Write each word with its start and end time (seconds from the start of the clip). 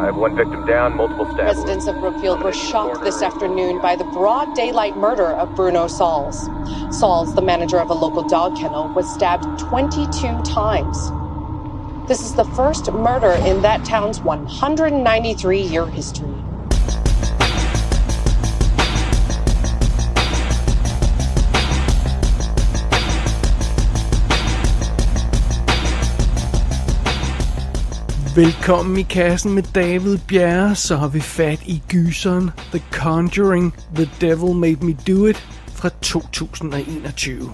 I 0.00 0.06
have 0.06 0.16
one 0.16 0.34
victim 0.34 0.64
down, 0.66 0.96
multiple 0.96 1.26
stabs. 1.34 1.58
Residents 1.58 1.86
of 1.86 2.00
Brookfield 2.00 2.42
were 2.42 2.54
shocked 2.54 3.04
this 3.04 3.20
afternoon 3.20 3.82
by 3.82 3.96
the 3.96 4.04
broad 4.04 4.54
daylight 4.54 4.96
murder 4.96 5.26
of 5.26 5.54
Bruno 5.54 5.88
Sauls. 5.88 6.48
Sauls, 6.90 7.34
the 7.34 7.42
manager 7.42 7.78
of 7.78 7.90
a 7.90 7.94
local 7.94 8.22
dog 8.22 8.56
kennel, 8.56 8.88
was 8.94 9.12
stabbed 9.12 9.58
22 9.58 10.42
times. 10.42 10.96
This 12.08 12.22
is 12.22 12.34
the 12.34 12.44
first 12.44 12.90
murder 12.92 13.32
in 13.46 13.60
that 13.60 13.84
town's 13.84 14.20
193 14.20 15.60
year 15.60 15.86
history. 15.86 16.49
Velkommen 28.36 28.96
i 28.96 29.02
kassen 29.02 29.54
med 29.54 29.62
David 29.74 30.18
Bjerre, 30.28 30.74
så 30.74 30.96
har 30.96 31.08
vi 31.08 31.20
fat 31.20 31.58
i 31.66 31.82
gyseren 31.88 32.50
The 32.72 32.82
Conjuring, 32.92 33.72
The 33.96 34.08
Devil 34.20 34.54
Made 34.54 34.86
Me 34.86 34.96
Do 35.06 35.26
It 35.26 35.36
fra 35.74 35.88
2021. 35.88 37.52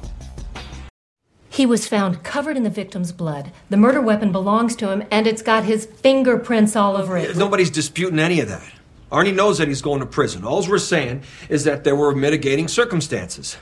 He 1.48 1.66
was 1.66 1.88
found 1.88 2.16
covered 2.22 2.56
in 2.56 2.64
the 2.64 2.82
victim's 2.82 3.16
blood. 3.16 3.44
The 3.70 3.76
murder 3.76 4.02
weapon 4.02 4.32
belongs 4.32 4.76
to 4.76 4.92
him, 4.92 5.02
and 5.10 5.26
it's 5.26 5.42
got 5.42 5.64
his 5.64 5.88
fingerprints 6.02 6.76
all 6.76 6.96
over 6.96 7.16
it. 7.16 7.36
Nobody's 7.36 7.70
disputing 7.70 8.18
any 8.18 8.42
of 8.42 8.48
that. 8.48 8.72
Arnie 9.10 9.34
knows 9.34 9.56
that 9.58 9.68
he's 9.68 9.82
going 9.82 10.00
to 10.00 10.06
prison. 10.06 10.44
All 10.44 10.66
we're 10.68 10.78
saying 10.78 11.22
is 11.48 11.64
that 11.64 11.84
there 11.84 11.96
were 11.96 12.14
mitigating 12.14 12.68
circumstances. 12.68 13.56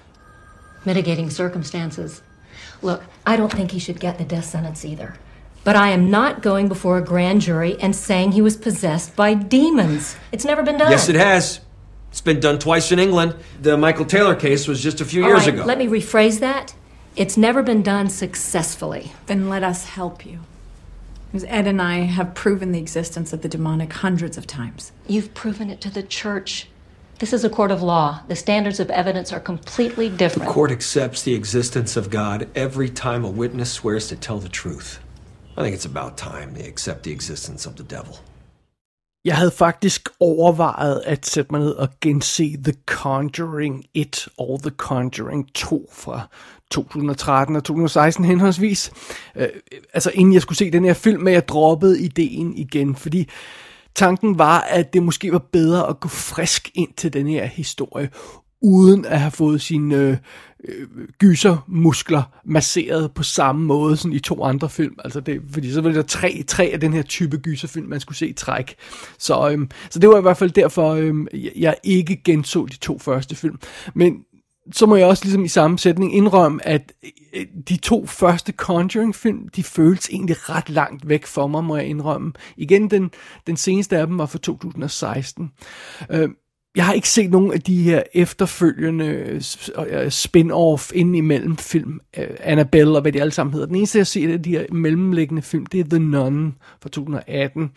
Mitigating 0.84 1.30
circumstances. 1.30 2.22
Look, 2.83 3.02
I 3.24 3.36
don't 3.36 3.52
think 3.52 3.70
he 3.70 3.78
should 3.78 4.00
get 4.00 4.19
the 4.19 4.24
death 4.24 4.46
sentence 4.46 4.84
either. 4.84 5.14
But 5.64 5.77
I 5.77 5.91
am 5.91 6.10
not 6.10 6.42
going 6.42 6.68
before 6.68 6.98
a 6.98 7.02
grand 7.02 7.41
jury 7.41 7.80
and 7.80 7.96
saying 7.96 8.32
he 8.32 8.42
was 8.42 8.56
possessed 8.56 9.16
by 9.16 9.32
demons. 9.32 10.14
It's 10.30 10.45
never 10.45 10.62
been 10.62 10.77
done. 10.77 10.91
Yes, 10.91 11.09
it 11.09 11.16
has. 11.16 11.60
It's 12.10 12.20
been 12.20 12.38
done 12.38 12.58
twice 12.58 12.92
in 12.92 12.98
England. 12.98 13.34
The 13.61 13.77
Michael 13.78 14.05
Taylor 14.05 14.36
case 14.36 14.69
was 14.69 14.83
just 14.83 15.00
a 15.00 15.05
few 15.05 15.22
All 15.25 15.30
years 15.30 15.47
right, 15.47 15.55
ago. 15.55 15.64
Let 15.64 15.78
me 15.78 15.86
rephrase 15.86 16.41
that. 16.41 16.75
It's 17.16 17.36
never 17.36 17.62
been 17.62 17.83
done 17.83 18.11
successfully. 18.11 19.12
Then 19.27 19.48
let 19.48 19.64
us 19.64 19.86
help 19.86 20.27
you. 20.27 20.41
Because 21.33 21.44
Ed 21.48 21.66
and 21.66 21.81
I 21.81 22.00
have 22.00 22.34
proven 22.34 22.72
the 22.72 22.78
existence 22.78 23.33
of 23.33 23.42
the 23.42 23.48
demonic 23.48 23.92
hundreds 23.92 24.36
of 24.36 24.47
times. 24.47 24.92
You've 25.08 25.33
proven 25.34 25.70
it 25.70 25.81
to 25.81 25.91
the 25.91 26.03
church. 26.03 26.69
This 27.20 27.33
is 27.33 27.42
a 27.42 27.50
court 27.50 27.70
of 27.70 27.83
law. 27.83 28.20
The 28.28 28.36
standards 28.36 28.81
of 28.81 28.91
evidence 28.91 29.33
are 29.33 29.41
completely 29.41 30.08
different. 30.08 30.47
The 30.47 30.55
court 30.55 30.70
accepts 30.70 31.22
the 31.22 31.34
existence 31.34 31.97
of 31.97 32.10
God 32.10 32.48
every 32.55 32.91
time 32.91 33.25
a 33.25 33.31
witness 33.31 33.72
swears 33.72 34.08
to 34.08 34.16
tell 34.16 34.38
the 34.38 34.48
truth. 34.48 35.00
I 35.56 35.60
think 35.60 35.74
it's 35.77 35.86
about 35.97 36.16
time 36.16 36.55
they 36.55 36.69
accept 36.69 37.02
the 37.02 37.12
existence 37.12 37.69
of 37.69 37.74
the 37.74 37.84
devil. 37.84 38.14
Jeg 39.24 39.36
havde 39.36 39.50
faktisk 39.50 40.08
overvejet 40.20 41.02
at 41.06 41.27
sætte 41.27 41.52
mig 41.52 41.60
ned 41.60 41.70
og 41.70 41.88
gense 42.00 42.56
The 42.64 42.74
Conjuring 42.86 43.84
1 43.94 44.28
og 44.38 44.60
The 44.62 44.70
Conjuring 44.77 45.55
2 45.55 45.88
fra 45.92 46.28
2013 46.70 47.56
og 47.56 47.64
2016 47.64 48.25
henholdsvis. 48.25 48.92
Øh, 49.36 49.48
altså 49.94 50.10
inden 50.14 50.34
jeg 50.34 50.42
skulle 50.42 50.58
se 50.58 50.70
den 50.70 50.84
her 50.84 50.94
film, 50.94 51.22
men 51.22 51.34
jeg 51.34 51.48
droppede 51.48 52.02
ideen 52.02 52.56
igen, 52.56 52.97
fordi 52.97 53.28
tanken 53.94 54.38
var, 54.38 54.60
at 54.60 54.92
det 54.92 55.02
måske 55.02 55.32
var 55.32 55.42
bedre 55.52 55.88
at 55.88 56.00
gå 56.00 56.08
frisk 56.08 56.70
ind 56.75 56.94
til 56.97 57.12
den 57.12 57.27
her 57.27 57.44
historie, 57.44 58.10
uden 58.62 59.05
at 59.05 59.20
have 59.20 59.30
fået 59.30 59.60
sine 59.60 59.94
øh, 59.94 60.16
gysermuskler 61.19 62.22
masseret 62.44 63.12
på 63.12 63.22
samme 63.22 63.66
måde 63.66 63.97
som 63.97 64.12
i 64.12 64.19
to 64.19 64.44
andre 64.44 64.70
film. 64.70 64.94
Altså 65.05 65.20
det, 65.20 65.42
fordi 65.52 65.72
så 65.72 65.80
ville 65.80 65.97
der 65.97 66.02
tre, 66.02 66.44
tre 66.48 66.64
af 66.64 66.80
den 66.80 66.92
her 66.92 67.02
type 67.02 67.36
gyserfilm, 67.36 67.86
man 67.86 68.00
skulle 68.00 68.19
se 68.19 68.28
i 68.28 68.32
træk. 68.32 68.75
Så, 69.19 69.50
øhm, 69.50 69.70
så 69.91 69.98
det 69.98 70.08
var 70.08 70.19
i 70.19 70.22
hvert 70.22 70.36
fald 70.36 70.50
derfor, 70.50 70.91
øhm, 70.91 71.27
jeg 71.56 71.75
ikke 71.84 72.22
genså 72.25 72.66
de 72.66 72.77
to 72.77 72.98
første 72.98 73.36
film. 73.36 73.58
Men 73.94 74.25
så 74.72 74.86
må 74.86 74.97
jeg 74.97 75.06
også 75.06 75.25
ligesom 75.25 75.44
i 75.44 75.48
samme 75.48 75.78
sætning 75.78 76.14
indrømme, 76.14 76.66
at 76.66 76.92
øh, 77.34 77.47
de 77.69 77.76
to 77.76 78.06
første 78.06 78.53
Conjuring-film, 78.53 79.48
de 79.48 79.62
føles 79.62 80.09
egentlig 80.09 80.50
ret 80.50 80.71
langt 80.71 81.09
væk 81.09 81.26
for 81.26 81.47
mig, 81.47 81.65
må 81.65 81.76
jeg 81.76 81.86
indrømme. 81.86 82.32
Igen, 82.56 82.91
den, 82.91 83.10
den 83.47 83.56
seneste 83.56 83.98
af 83.98 84.06
dem 84.06 84.19
var 84.19 84.26
fra 84.26 84.38
2016. 84.38 85.50
Øh, 86.10 86.28
jeg 86.76 86.86
har 86.86 86.92
ikke 86.92 87.08
set 87.08 87.30
nogen 87.30 87.52
af 87.52 87.60
de 87.60 87.82
her 87.82 88.02
efterfølgende 88.14 89.06
øh, 89.06 89.42
øh, 89.88 90.06
spin-off 90.06 90.90
ind 90.94 91.16
imellem 91.16 91.56
film, 91.56 92.00
øh, 92.18 92.26
Annabelle 92.40 92.96
og 92.96 93.02
hvad 93.02 93.12
de 93.12 93.20
alle 93.20 93.32
sammen 93.32 93.52
hedder. 93.52 93.66
Den 93.66 93.76
eneste, 93.76 93.98
jeg 93.98 94.00
har 94.00 94.04
set 94.04 94.30
af 94.30 94.42
de 94.42 94.50
her 94.50 94.64
mellemliggende 94.72 95.42
film, 95.42 95.66
det 95.66 95.80
er 95.80 95.84
The 95.84 95.98
Nun 95.98 96.54
fra 96.82 96.88
2018. 96.88 97.70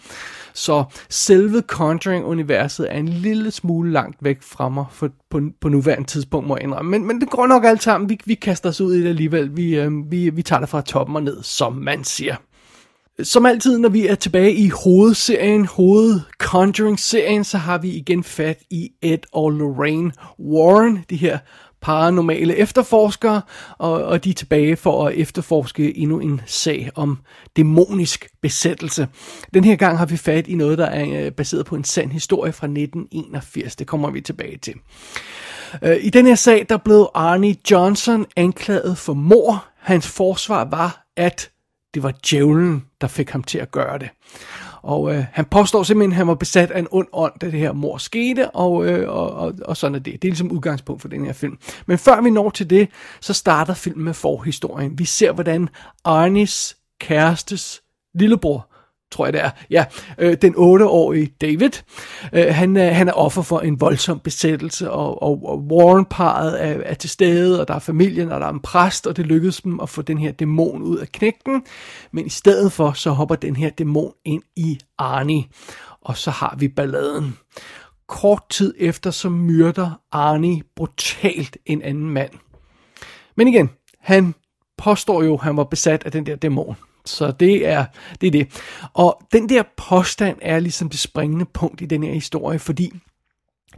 Så 0.53 0.83
selve 1.09 1.61
Conjuring-universet 1.61 2.93
er 2.93 2.97
en 2.97 3.07
lille 3.07 3.51
smule 3.51 3.91
langt 3.91 4.17
væk 4.21 4.41
fra 4.41 4.69
mig 4.69 4.85
for, 4.91 5.09
på, 5.29 5.41
på 5.61 5.69
nuværende 5.69 6.07
tidspunkt, 6.07 6.47
må 6.47 6.55
jeg 6.55 6.63
indrømme. 6.63 6.91
Men, 6.91 7.07
men 7.07 7.21
det 7.21 7.29
går 7.29 7.47
nok 7.47 7.65
alt 7.65 7.83
sammen. 7.83 8.09
Vi, 8.09 8.19
vi 8.25 8.33
kaster 8.33 8.69
os 8.69 8.81
ud 8.81 8.93
i 8.93 9.01
det 9.01 9.09
alligevel. 9.09 9.57
Vi, 9.57 9.79
øh, 9.79 10.11
vi, 10.11 10.29
vi 10.29 10.41
tager 10.41 10.59
det 10.59 10.69
fra 10.69 10.81
toppen 10.81 11.15
og 11.15 11.23
ned, 11.23 11.43
som 11.43 11.73
man 11.73 12.03
siger. 12.03 12.35
Som 13.23 13.45
altid, 13.45 13.77
når 13.77 13.89
vi 13.89 14.07
er 14.07 14.15
tilbage 14.15 14.53
i 14.53 14.69
hovedserien, 14.69 15.65
hoved 15.65 16.19
Conjuring-serien, 16.39 17.43
så 17.43 17.57
har 17.57 17.77
vi 17.77 17.89
igen 17.89 18.23
fat 18.23 18.59
i 18.69 18.89
Ed 19.01 19.17
og 19.31 19.51
Lorraine 19.51 20.11
Warren, 20.39 21.05
de 21.09 21.15
her 21.15 21.37
paranormale 21.81 22.55
efterforskere, 22.55 23.41
og, 23.77 24.03
og 24.03 24.23
de 24.23 24.29
er 24.29 24.33
tilbage 24.33 24.75
for 24.75 25.07
at 25.07 25.15
efterforske 25.15 25.97
endnu 25.97 26.19
en 26.19 26.41
sag 26.45 26.89
om 26.95 27.17
dæmonisk 27.55 28.29
besættelse. 28.41 29.07
Den 29.53 29.63
her 29.63 29.75
gang 29.75 29.97
har 29.97 30.05
vi 30.05 30.17
fat 30.17 30.47
i 30.47 30.55
noget, 30.55 30.77
der 30.77 30.85
er 30.85 31.25
øh, 31.25 31.31
baseret 31.31 31.65
på 31.65 31.75
en 31.75 31.83
sand 31.83 32.11
historie 32.11 32.53
fra 32.53 32.67
1981. 32.67 33.75
Det 33.75 33.87
kommer 33.87 34.11
vi 34.11 34.21
tilbage 34.21 34.57
til. 34.57 34.73
Øh, 35.81 35.97
I 36.01 36.09
den 36.09 36.25
her 36.25 36.35
sag, 36.35 36.65
der 36.69 36.77
blev 36.77 37.09
Arnie 37.13 37.55
Johnson 37.71 38.25
anklaget 38.35 38.97
for 38.97 39.13
mor. 39.13 39.65
Hans 39.79 40.07
forsvar 40.07 40.65
var, 40.65 41.07
at 41.15 41.49
det 41.93 42.03
var 42.03 42.13
djævlen, 42.29 42.85
der 43.01 43.07
fik 43.07 43.29
ham 43.29 43.43
til 43.43 43.57
at 43.57 43.71
gøre 43.71 43.99
det. 43.99 44.09
Og 44.81 45.15
øh, 45.15 45.25
han 45.31 45.45
påstår 45.45 45.83
simpelthen, 45.83 46.11
at 46.11 46.17
han 46.17 46.27
var 46.27 46.35
besat 46.35 46.71
af 46.71 46.79
en 46.79 46.87
ond 46.91 47.07
ånd, 47.13 47.33
da 47.41 47.45
det 47.45 47.59
her 47.59 47.73
mor 47.73 47.97
skete, 47.97 48.51
og, 48.51 48.85
øh, 48.85 49.09
og, 49.09 49.31
og, 49.31 49.53
og 49.65 49.77
sådan 49.77 49.95
er 49.95 49.99
det. 49.99 50.13
Det 50.13 50.27
er 50.27 50.31
ligesom 50.31 50.51
udgangspunkt 50.51 51.01
for 51.01 51.09
den 51.09 51.25
her 51.25 51.33
film. 51.33 51.57
Men 51.85 51.97
før 51.97 52.21
vi 52.21 52.29
når 52.29 52.49
til 52.49 52.69
det, 52.69 52.89
så 53.21 53.33
starter 53.33 53.73
filmen 53.73 54.05
med 54.05 54.13
forhistorien. 54.13 54.99
Vi 54.99 55.05
ser, 55.05 55.31
hvordan 55.31 55.69
Arnis 56.03 56.77
kærestes 56.99 57.81
lillebror, 58.13 58.67
tror 59.11 59.25
jeg 59.25 59.33
det 59.33 59.43
er, 59.43 59.49
ja, 59.69 59.85
øh, 60.17 60.37
den 60.41 60.55
8-årige 60.55 61.33
David, 61.41 61.69
øh, 62.33 62.55
han, 62.55 62.77
er, 62.77 62.91
han 62.91 63.07
er 63.07 63.13
offer 63.13 63.41
for 63.41 63.59
en 63.59 63.81
voldsom 63.81 64.19
besættelse, 64.19 64.91
og, 64.91 65.23
og, 65.23 65.41
og 65.45 65.57
Warren-paret 65.71 66.63
er, 66.63 66.81
er 66.85 66.93
til 66.93 67.09
stede, 67.09 67.61
og 67.61 67.67
der 67.67 67.73
er 67.73 67.79
familien, 67.79 68.31
og 68.31 68.39
der 68.39 68.47
er 68.47 68.51
en 68.51 68.59
præst, 68.59 69.07
og 69.07 69.17
det 69.17 69.25
lykkedes 69.25 69.61
dem 69.61 69.79
at 69.79 69.89
få 69.89 70.01
den 70.01 70.17
her 70.17 70.31
dæmon 70.31 70.81
ud 70.81 70.97
af 70.97 71.11
knægten, 71.11 71.63
men 72.11 72.25
i 72.25 72.29
stedet 72.29 72.71
for, 72.71 72.91
så 72.91 73.11
hopper 73.11 73.35
den 73.35 73.55
her 73.55 73.69
dæmon 73.69 74.13
ind 74.25 74.43
i 74.55 74.79
Arnie, 74.97 75.43
og 76.01 76.17
så 76.17 76.31
har 76.31 76.55
vi 76.59 76.67
balladen. 76.67 77.37
Kort 78.07 78.43
tid 78.49 78.73
efter, 78.77 79.11
så 79.11 79.29
myrder 79.29 80.01
Arnie 80.11 80.61
brutalt 80.75 81.57
en 81.65 81.81
anden 81.81 82.09
mand. 82.09 82.31
Men 83.37 83.47
igen, 83.47 83.69
han 83.99 84.35
påstår 84.77 85.23
jo, 85.23 85.33
at 85.33 85.41
han 85.41 85.57
var 85.57 85.63
besat 85.63 86.03
af 86.05 86.11
den 86.11 86.25
der 86.25 86.35
dæmon. 86.35 86.75
Så 87.07 87.31
det 87.31 87.67
er, 87.67 87.85
det 88.21 88.27
er 88.27 88.31
det. 88.31 88.61
Og 88.93 89.21
den 89.31 89.49
der 89.49 89.63
påstand 89.77 90.37
er 90.41 90.59
ligesom 90.59 90.89
det 90.89 90.99
springende 90.99 91.45
punkt 91.45 91.81
i 91.81 91.85
den 91.85 92.03
her 92.03 92.13
historie, 92.13 92.59
fordi 92.59 92.91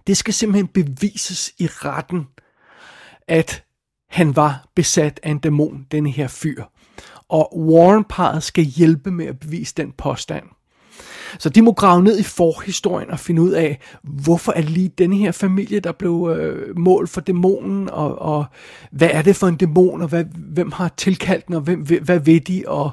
det 0.08 0.18
skal 0.18 0.34
simpelthen 0.34 0.68
bevises 0.68 1.54
i 1.60 1.68
retten, 1.68 2.28
at 3.28 3.64
han 4.10 4.36
var 4.36 4.68
besat 4.76 5.20
af 5.24 5.32
en 5.32 5.40
dæmon, 5.40 5.88
den 5.92 6.08
her 6.08 6.28
fyr. 6.28 6.64
Og 7.30 7.60
Warren-paret 7.60 8.44
skal 8.44 8.64
hjælpe 8.64 9.12
med 9.12 9.26
at 9.26 9.40
bevise 9.40 9.74
den 9.78 9.92
påstand. 9.92 10.44
Så 11.40 11.50
de 11.50 11.62
må 11.62 11.72
grave 11.72 12.04
ned 12.04 12.20
i 12.20 12.24
forhistorien 12.24 13.12
og 13.12 13.20
finde 13.20 13.42
ud 13.42 13.52
af, 13.52 13.80
hvorfor 14.04 14.52
er 14.52 14.62
lige 14.62 14.92
denne 14.98 15.16
her 15.16 15.32
familie, 15.32 15.80
der 15.80 15.92
blev 15.92 16.36
øh, 16.38 16.78
mål 16.80 17.08
for 17.08 17.22
dæmonen, 17.22 17.90
og, 17.90 18.22
og 18.22 18.46
hvad 18.92 19.10
er 19.12 19.22
det 19.22 19.36
for 19.36 19.48
en 19.48 19.56
dæmon, 19.56 20.02
og 20.02 20.08
hvad, 20.08 20.24
hvem 20.36 20.72
har 20.72 20.92
tilkaldt 20.98 21.48
den, 21.48 21.56
og 21.56 21.62
hvem, 21.62 21.80
hvad 22.02 22.20
ved 22.20 22.40
de, 22.40 22.64
og, 22.68 22.92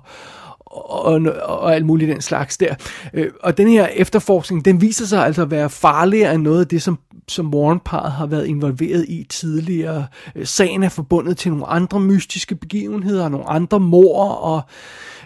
og, 0.77 1.03
og, 1.05 1.59
og 1.59 1.75
alt 1.75 1.87
muligt 1.87 2.09
den 2.09 2.21
slags 2.21 2.57
der. 2.57 2.75
Øh, 3.15 3.31
og 3.43 3.59
den 3.59 3.69
her 3.69 3.87
efterforskning, 3.87 4.65
den 4.65 4.81
viser 4.81 5.07
sig 5.07 5.25
altså 5.25 5.43
at 5.43 5.51
være 5.51 5.71
farligere 5.71 6.35
end 6.35 6.43
noget 6.43 6.61
af 6.61 6.67
det, 6.67 6.83
som, 6.83 6.99
som 7.29 7.55
Warren-paret 7.55 8.13
har 8.13 8.27
været 8.27 8.47
involveret 8.47 9.05
i 9.09 9.27
tidligere. 9.29 10.07
Øh, 10.35 10.47
sagen 10.47 10.83
er 10.83 10.89
forbundet 10.89 11.37
til 11.37 11.51
nogle 11.51 11.67
andre 11.67 12.01
mystiske 12.01 12.55
begivenheder, 12.55 13.29
nogle 13.29 13.49
andre 13.49 13.81
mor, 13.81 14.29
og 14.29 14.63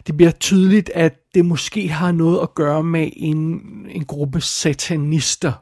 det 0.06 0.16
bliver 0.16 0.30
tydeligt, 0.30 0.90
at 0.94 1.14
det 1.34 1.44
måske 1.44 1.88
har 1.88 2.12
noget 2.12 2.40
at 2.42 2.54
gøre 2.54 2.82
med 2.82 3.10
en, 3.16 3.60
en 3.90 4.04
gruppe 4.04 4.40
satanister. 4.40 5.52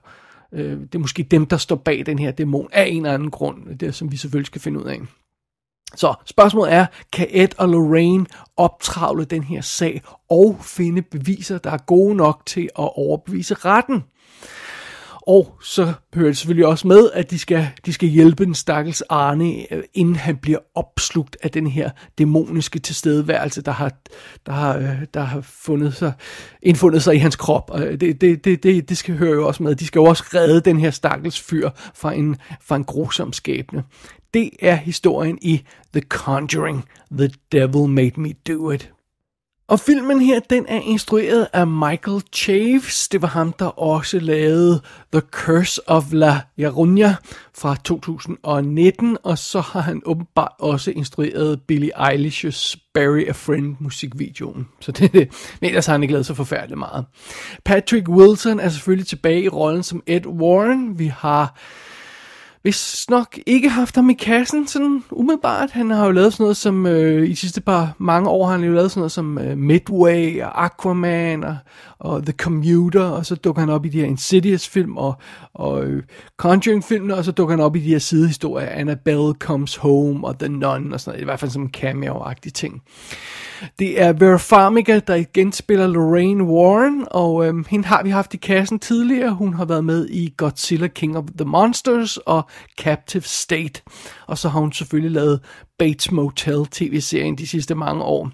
Øh, 0.52 0.80
det 0.80 0.94
er 0.94 0.98
måske 0.98 1.22
dem, 1.22 1.46
der 1.46 1.56
står 1.56 1.76
bag 1.76 2.06
den 2.06 2.18
her 2.18 2.30
dæmon 2.30 2.68
af 2.72 2.86
en 2.86 2.96
eller 2.96 3.14
anden 3.14 3.30
grund, 3.30 3.78
det 3.78 3.94
som 3.94 4.12
vi 4.12 4.16
selvfølgelig 4.16 4.46
skal 4.46 4.60
finde 4.60 4.80
ud 4.80 4.84
af. 4.84 5.00
Så 5.96 6.14
spørgsmålet 6.24 6.72
er, 6.72 6.86
kan 7.12 7.26
Ed 7.30 7.48
og 7.58 7.68
Lorraine 7.68 8.26
optravle 8.56 9.24
den 9.24 9.42
her 9.42 9.60
sag 9.60 10.02
og 10.30 10.58
finde 10.62 11.02
beviser, 11.02 11.58
der 11.58 11.70
er 11.70 11.78
gode 11.78 12.14
nok 12.14 12.42
til 12.46 12.62
at 12.62 12.98
overbevise 12.98 13.54
retten? 13.54 14.04
Og 15.28 15.58
så 15.62 15.92
hører 16.14 16.26
det 16.26 16.36
selvfølgelig 16.36 16.66
også 16.66 16.88
med, 16.88 17.10
at 17.14 17.30
de 17.30 17.38
skal, 17.38 17.68
de 17.86 17.92
skal 17.92 18.08
hjælpe 18.08 18.44
den 18.44 18.54
stakkels 18.54 19.02
Arne, 19.02 19.72
øh, 19.72 19.82
inden 19.94 20.16
han 20.16 20.36
bliver 20.36 20.58
opslugt 20.74 21.36
af 21.42 21.50
den 21.50 21.66
her 21.66 21.90
dæmoniske 22.18 22.78
tilstedeværelse, 22.78 23.62
der 23.62 23.72
har, 23.72 23.92
der 24.46 24.52
har, 24.52 24.76
øh, 24.76 25.04
der 25.14 25.20
har 25.20 25.40
fundet 25.40 25.94
sig, 25.94 26.12
indfundet 26.62 27.02
sig 27.02 27.14
i 27.14 27.18
hans 27.18 27.36
krop. 27.36 27.70
Og 27.70 27.80
det, 27.80 28.20
det, 28.20 28.44
det, 28.44 28.62
det, 28.62 28.88
det 28.88 28.96
skal 28.96 29.16
høre 29.16 29.32
jo 29.32 29.46
også 29.46 29.62
med. 29.62 29.74
De 29.74 29.86
skal 29.86 29.98
jo 29.98 30.04
også 30.04 30.24
redde 30.34 30.60
den 30.60 30.80
her 30.80 30.90
stakkels 30.90 31.40
fyr 31.40 31.70
fra 31.94 32.12
en, 32.12 32.36
fra 32.60 32.76
en 32.76 32.84
grusom 32.84 33.32
skæbne. 33.32 33.84
Det 34.34 34.50
er 34.60 34.74
historien 34.74 35.38
i 35.42 35.62
The 35.92 36.02
Conjuring. 36.08 36.84
The 37.12 37.30
Devil 37.52 37.88
Made 37.88 38.20
Me 38.20 38.32
Do 38.48 38.70
It. 38.70 38.92
Og 39.68 39.80
filmen 39.80 40.20
her, 40.20 40.40
den 40.40 40.66
er 40.68 40.80
instrueret 40.80 41.48
af 41.52 41.66
Michael 41.66 42.22
Chaves. 42.32 43.08
Det 43.08 43.22
var 43.22 43.28
ham, 43.28 43.52
der 43.52 43.78
også 43.78 44.18
lavede 44.18 44.80
The 45.12 45.22
Curse 45.30 45.80
of 45.86 46.04
La 46.12 46.40
Llorona 46.56 47.16
fra 47.54 47.76
2019. 47.84 49.18
Og 49.22 49.38
så 49.38 49.60
har 49.60 49.80
han 49.80 50.02
åbenbart 50.04 50.52
også 50.58 50.90
instrueret 50.90 51.62
Billie 51.62 51.96
Eilish's 51.96 52.90
Barry 52.94 53.28
a 53.28 53.32
Friend 53.32 53.76
musikvideoen. 53.80 54.68
Så 54.80 54.92
det, 54.92 55.12
det 55.12 55.28
men 55.60 55.68
ellers 55.68 55.86
har 55.86 55.92
han 55.92 56.02
ikke 56.02 56.12
lavet 56.12 56.26
så 56.26 56.34
forfærdeligt 56.34 56.78
meget. 56.78 57.04
Patrick 57.64 58.08
Wilson 58.08 58.60
er 58.60 58.68
selvfølgelig 58.68 59.06
tilbage 59.06 59.42
i 59.42 59.48
rollen 59.48 59.82
som 59.82 60.02
Ed 60.06 60.26
Warren. 60.26 60.98
Vi 60.98 61.06
har 61.06 61.58
hvis 62.62 63.06
nok 63.10 63.38
ikke 63.46 63.68
haft 63.68 63.94
ham 63.94 64.10
i 64.10 64.14
kassen 64.14 64.66
sådan 64.66 65.04
umiddelbart. 65.10 65.70
Han 65.70 65.90
har 65.90 66.06
jo 66.06 66.12
lavet 66.12 66.32
sådan 66.32 66.44
noget 66.44 66.56
som, 66.56 66.86
øh, 66.86 67.26
i 67.26 67.30
de 67.30 67.36
sidste 67.36 67.60
par 67.60 67.94
mange 67.98 68.28
år 68.28 68.46
har 68.46 68.52
han 68.52 68.64
jo 68.64 68.72
lavet 68.72 68.90
sådan 68.90 69.00
noget 69.00 69.12
som 69.12 69.38
øh, 69.38 69.58
Midway 69.58 70.42
og 70.42 70.64
Aquaman 70.64 71.44
og, 71.44 71.56
og 72.00 72.22
The 72.22 72.32
Commuter, 72.32 73.02
og 73.02 73.26
så 73.26 73.34
dukker 73.34 73.60
han 73.60 73.70
op 73.70 73.84
i 73.84 73.88
de 73.88 74.00
her 74.00 74.06
Insidious-film 74.06 74.96
og, 74.96 75.14
og 75.54 75.84
øh, 75.84 76.02
Conjuring-filmene, 76.36 77.14
og 77.14 77.24
så 77.24 77.32
dukker 77.32 77.56
han 77.56 77.64
op 77.64 77.76
i 77.76 77.80
de 77.80 77.88
her 77.88 77.98
sidehistorier, 77.98 78.68
Annabelle 78.68 79.32
Comes 79.38 79.76
Home 79.76 80.26
og 80.26 80.38
The 80.38 80.48
Nun 80.48 80.92
og 80.92 81.00
sådan 81.00 81.10
noget, 81.10 81.20
i 81.20 81.24
hvert 81.24 81.40
fald 81.40 81.50
som 81.50 81.62
en 81.62 81.70
cameo-agtig 81.76 82.52
ting. 82.52 82.82
Det 83.78 84.00
er 84.02 84.12
Vera 84.12 84.36
Farmiga, 84.36 85.00
der 85.06 85.14
igen 85.14 85.52
spiller 85.52 85.86
Lorraine 85.86 86.44
Warren, 86.44 87.06
og 87.10 87.46
øhm, 87.46 87.64
hende 87.68 87.86
har 87.86 88.02
vi 88.02 88.10
haft 88.10 88.34
i 88.34 88.36
kassen 88.36 88.78
tidligere. 88.78 89.34
Hun 89.34 89.54
har 89.54 89.64
været 89.64 89.84
med 89.84 90.08
i 90.08 90.34
Godzilla 90.36 90.86
King 90.86 91.16
of 91.16 91.24
the 91.38 91.44
Monsters 91.44 92.16
og 92.16 92.48
Captive 92.80 93.22
State. 93.22 93.82
Og 94.26 94.38
så 94.38 94.48
har 94.48 94.60
hun 94.60 94.72
selvfølgelig 94.72 95.10
lavet 95.10 95.40
Bates 95.78 96.12
Motel 96.12 96.66
tv-serien 96.70 97.38
de 97.38 97.46
sidste 97.46 97.74
mange 97.74 98.02
år, 98.02 98.30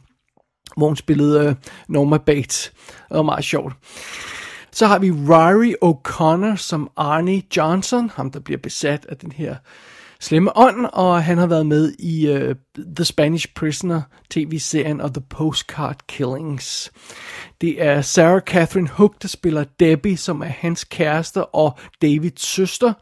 hvor 0.77 0.87
hun 0.87 0.97
spillede 0.97 1.49
øh, 1.49 1.55
Norma 1.89 2.19
Bates. 2.19 2.73
Det 3.09 3.17
var 3.17 3.23
meget 3.23 3.45
sjovt. 3.45 3.75
Så 4.73 4.87
har 4.87 4.99
vi 4.99 5.11
Rory 5.11 5.73
O'Connor 5.85 6.57
som 6.57 6.91
Arnie 6.97 7.43
Johnson, 7.57 8.11
ham 8.15 8.31
der 8.31 8.41
bliver 8.41 8.59
besat 8.59 9.07
af 9.09 9.17
den 9.17 9.33
her 9.33 9.57
slemme 10.21 10.57
ånd, 10.57 10.87
og 10.93 11.25
han 11.25 11.39
har 11.39 11.47
været 11.47 11.67
med 11.67 11.93
i 11.99 12.31
uh, 12.31 12.55
The 12.97 13.05
Spanish 13.05 13.49
Prisoner 13.55 14.03
tv-serien 14.31 15.01
og 15.01 15.15
The 15.15 15.23
Postcard 15.31 15.97
Killings. 16.09 16.93
Det 17.61 17.83
er 17.83 18.01
Sarah 18.01 18.41
Catherine 18.41 18.89
Hook, 18.89 19.23
der 19.23 19.29
spiller 19.29 19.65
Debbie, 19.81 20.17
som 20.17 20.41
er 20.41 20.47
hans 20.47 20.85
kæreste 20.85 21.47
og 21.47 21.79
Davids 22.03 22.47
søster. 22.47 22.93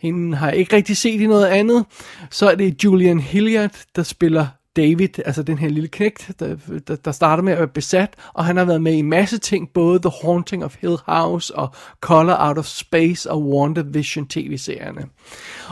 Hende 0.00 0.36
har 0.36 0.48
jeg 0.48 0.56
ikke 0.56 0.76
rigtig 0.76 0.96
set 0.96 1.20
i 1.20 1.26
noget 1.26 1.46
andet. 1.46 1.86
Så 2.30 2.50
er 2.50 2.54
det 2.54 2.84
Julian 2.84 3.20
Hilliard, 3.20 3.84
der 3.96 4.02
spiller 4.02 4.46
David, 4.76 5.18
altså 5.24 5.42
den 5.42 5.58
her 5.58 5.68
lille 5.68 5.88
knægt, 5.88 6.30
der, 6.38 6.56
der, 6.88 6.96
der 6.96 7.12
starter 7.12 7.42
med 7.42 7.52
at 7.52 7.58
være 7.58 7.68
besat, 7.68 8.14
og 8.32 8.44
han 8.44 8.56
har 8.56 8.64
været 8.64 8.82
med 8.82 8.92
i 8.92 9.02
masse 9.02 9.38
ting, 9.38 9.70
både 9.74 9.98
The 9.98 10.10
Haunting 10.22 10.64
of 10.64 10.76
Hill 10.80 10.96
House 11.06 11.56
og 11.56 11.74
Color 12.00 12.36
Out 12.38 12.58
of 12.58 12.64
Space 12.64 13.30
og 13.30 13.48
WandaVision 13.48 14.26
tv-serierne. 14.26 15.06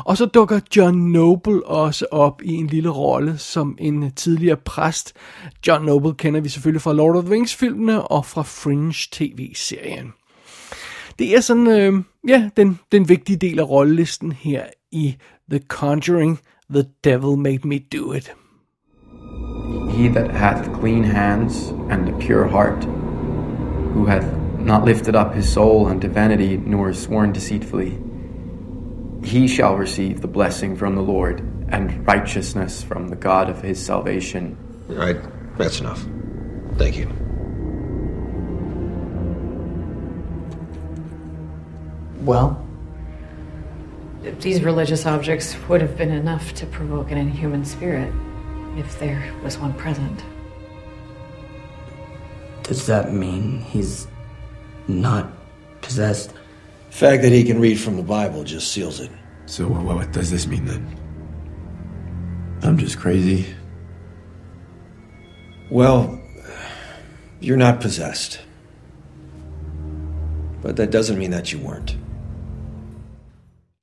Og 0.05 0.17
så 0.17 0.27
dukker 0.27 0.61
John 0.77 0.99
Noble 0.99 1.67
også 1.67 2.07
op 2.11 2.43
i 2.43 2.55
en 2.55 2.67
lille 2.67 2.89
rolle 2.89 3.39
som 3.39 3.77
en 3.81 4.13
tidligere 4.13 4.57
præst. 4.57 5.13
John 5.67 5.85
Noble 5.85 6.15
kender 6.15 6.41
vi 6.41 6.49
selvfølgelig 6.49 6.83
fra 6.83 6.93
Lord 6.93 7.17
of 7.17 7.25
the 7.25 7.35
Rings-filmene 7.35 8.03
og 8.03 8.27
fra 8.27 8.43
Fringe 8.43 9.09
tv-serien. 9.13 10.13
Det 11.19 11.37
er 11.37 11.41
sådan, 11.41 11.67
øh, 11.67 12.03
ja, 12.29 12.49
den, 12.57 12.79
den 12.93 13.09
vigtige 13.09 13.37
del 13.37 13.59
af 13.59 13.69
rollelisten 13.69 14.33
her 14.33 14.65
i 14.93 15.17
The 15.51 15.61
Conjuring, 15.69 16.39
The 16.71 16.85
Devil 17.05 17.39
Made 17.39 17.69
Me 17.69 17.79
Do 17.79 18.13
It. 18.13 18.33
He 19.99 20.07
that 20.07 20.31
hath 20.31 20.73
clean 20.75 21.03
hands 21.03 21.71
and 21.91 22.09
a 22.09 22.17
pure 22.19 22.47
heart, 22.47 22.85
who 22.85 24.07
hath 24.07 24.33
not 24.61 24.85
lifted 24.85 25.17
up 25.17 25.35
his 25.35 25.53
soul 25.53 25.89
unto 25.89 26.07
vanity, 26.07 26.57
nor 26.57 26.93
sworn 26.93 27.33
deceitfully, 27.33 27.99
he 29.25 29.49
shall 29.49 29.75
receive 29.75 30.21
the 30.21 30.29
blessing 30.29 30.77
from 30.77 30.95
the 30.95 31.03
Lord 31.03 31.41
and 31.71 32.07
righteousness 32.07 32.81
from 32.81 33.09
the 33.09 33.17
God 33.17 33.51
of 33.51 33.61
his 33.61 33.85
salvation. 33.85 34.57
All 34.89 34.95
right, 34.95 35.17
that's 35.59 35.81
enough. 35.81 36.07
Thank 36.77 36.97
you. 36.97 37.09
Well, 42.21 42.65
These 44.39 44.63
religious 44.63 45.07
objects 45.07 45.57
would 45.69 45.81
have 45.81 45.97
been 45.97 46.13
enough 46.13 46.55
to 46.55 46.67
provoke 46.67 47.11
an 47.11 47.19
inhuman 47.19 47.65
spirit 47.65 48.13
if 48.77 48.99
there 48.99 49.33
was 49.43 49.59
one 49.59 49.73
present. 49.75 50.23
does 52.69 52.87
that 52.87 53.15
mean 53.15 53.61
he's 53.61 54.07
not 54.87 55.33
possessed? 55.81 56.35
The 56.91 56.95
fact 56.95 57.23
that 57.23 57.33
he 57.33 57.43
can 57.43 57.61
read 57.61 57.81
from 57.81 57.97
the 57.97 58.03
Bible 58.03 58.45
just 58.45 58.71
seals 58.71 59.01
it. 59.01 59.11
So 59.47 59.67
what, 59.67 59.83
what 59.83 60.13
does 60.13 60.31
this 60.31 60.47
mean 60.47 60.67
then? 60.67 60.87
I'm 62.63 62.77
just 62.77 62.99
crazy. 62.99 63.47
Well, 65.71 66.21
you're 67.41 67.57
not 67.57 67.81
possessed. 67.81 68.41
But 70.61 70.77
that 70.77 70.91
doesn't 70.91 71.19
mean 71.19 71.31
that 71.31 71.53
you 71.53 71.59
weren't. 71.59 71.97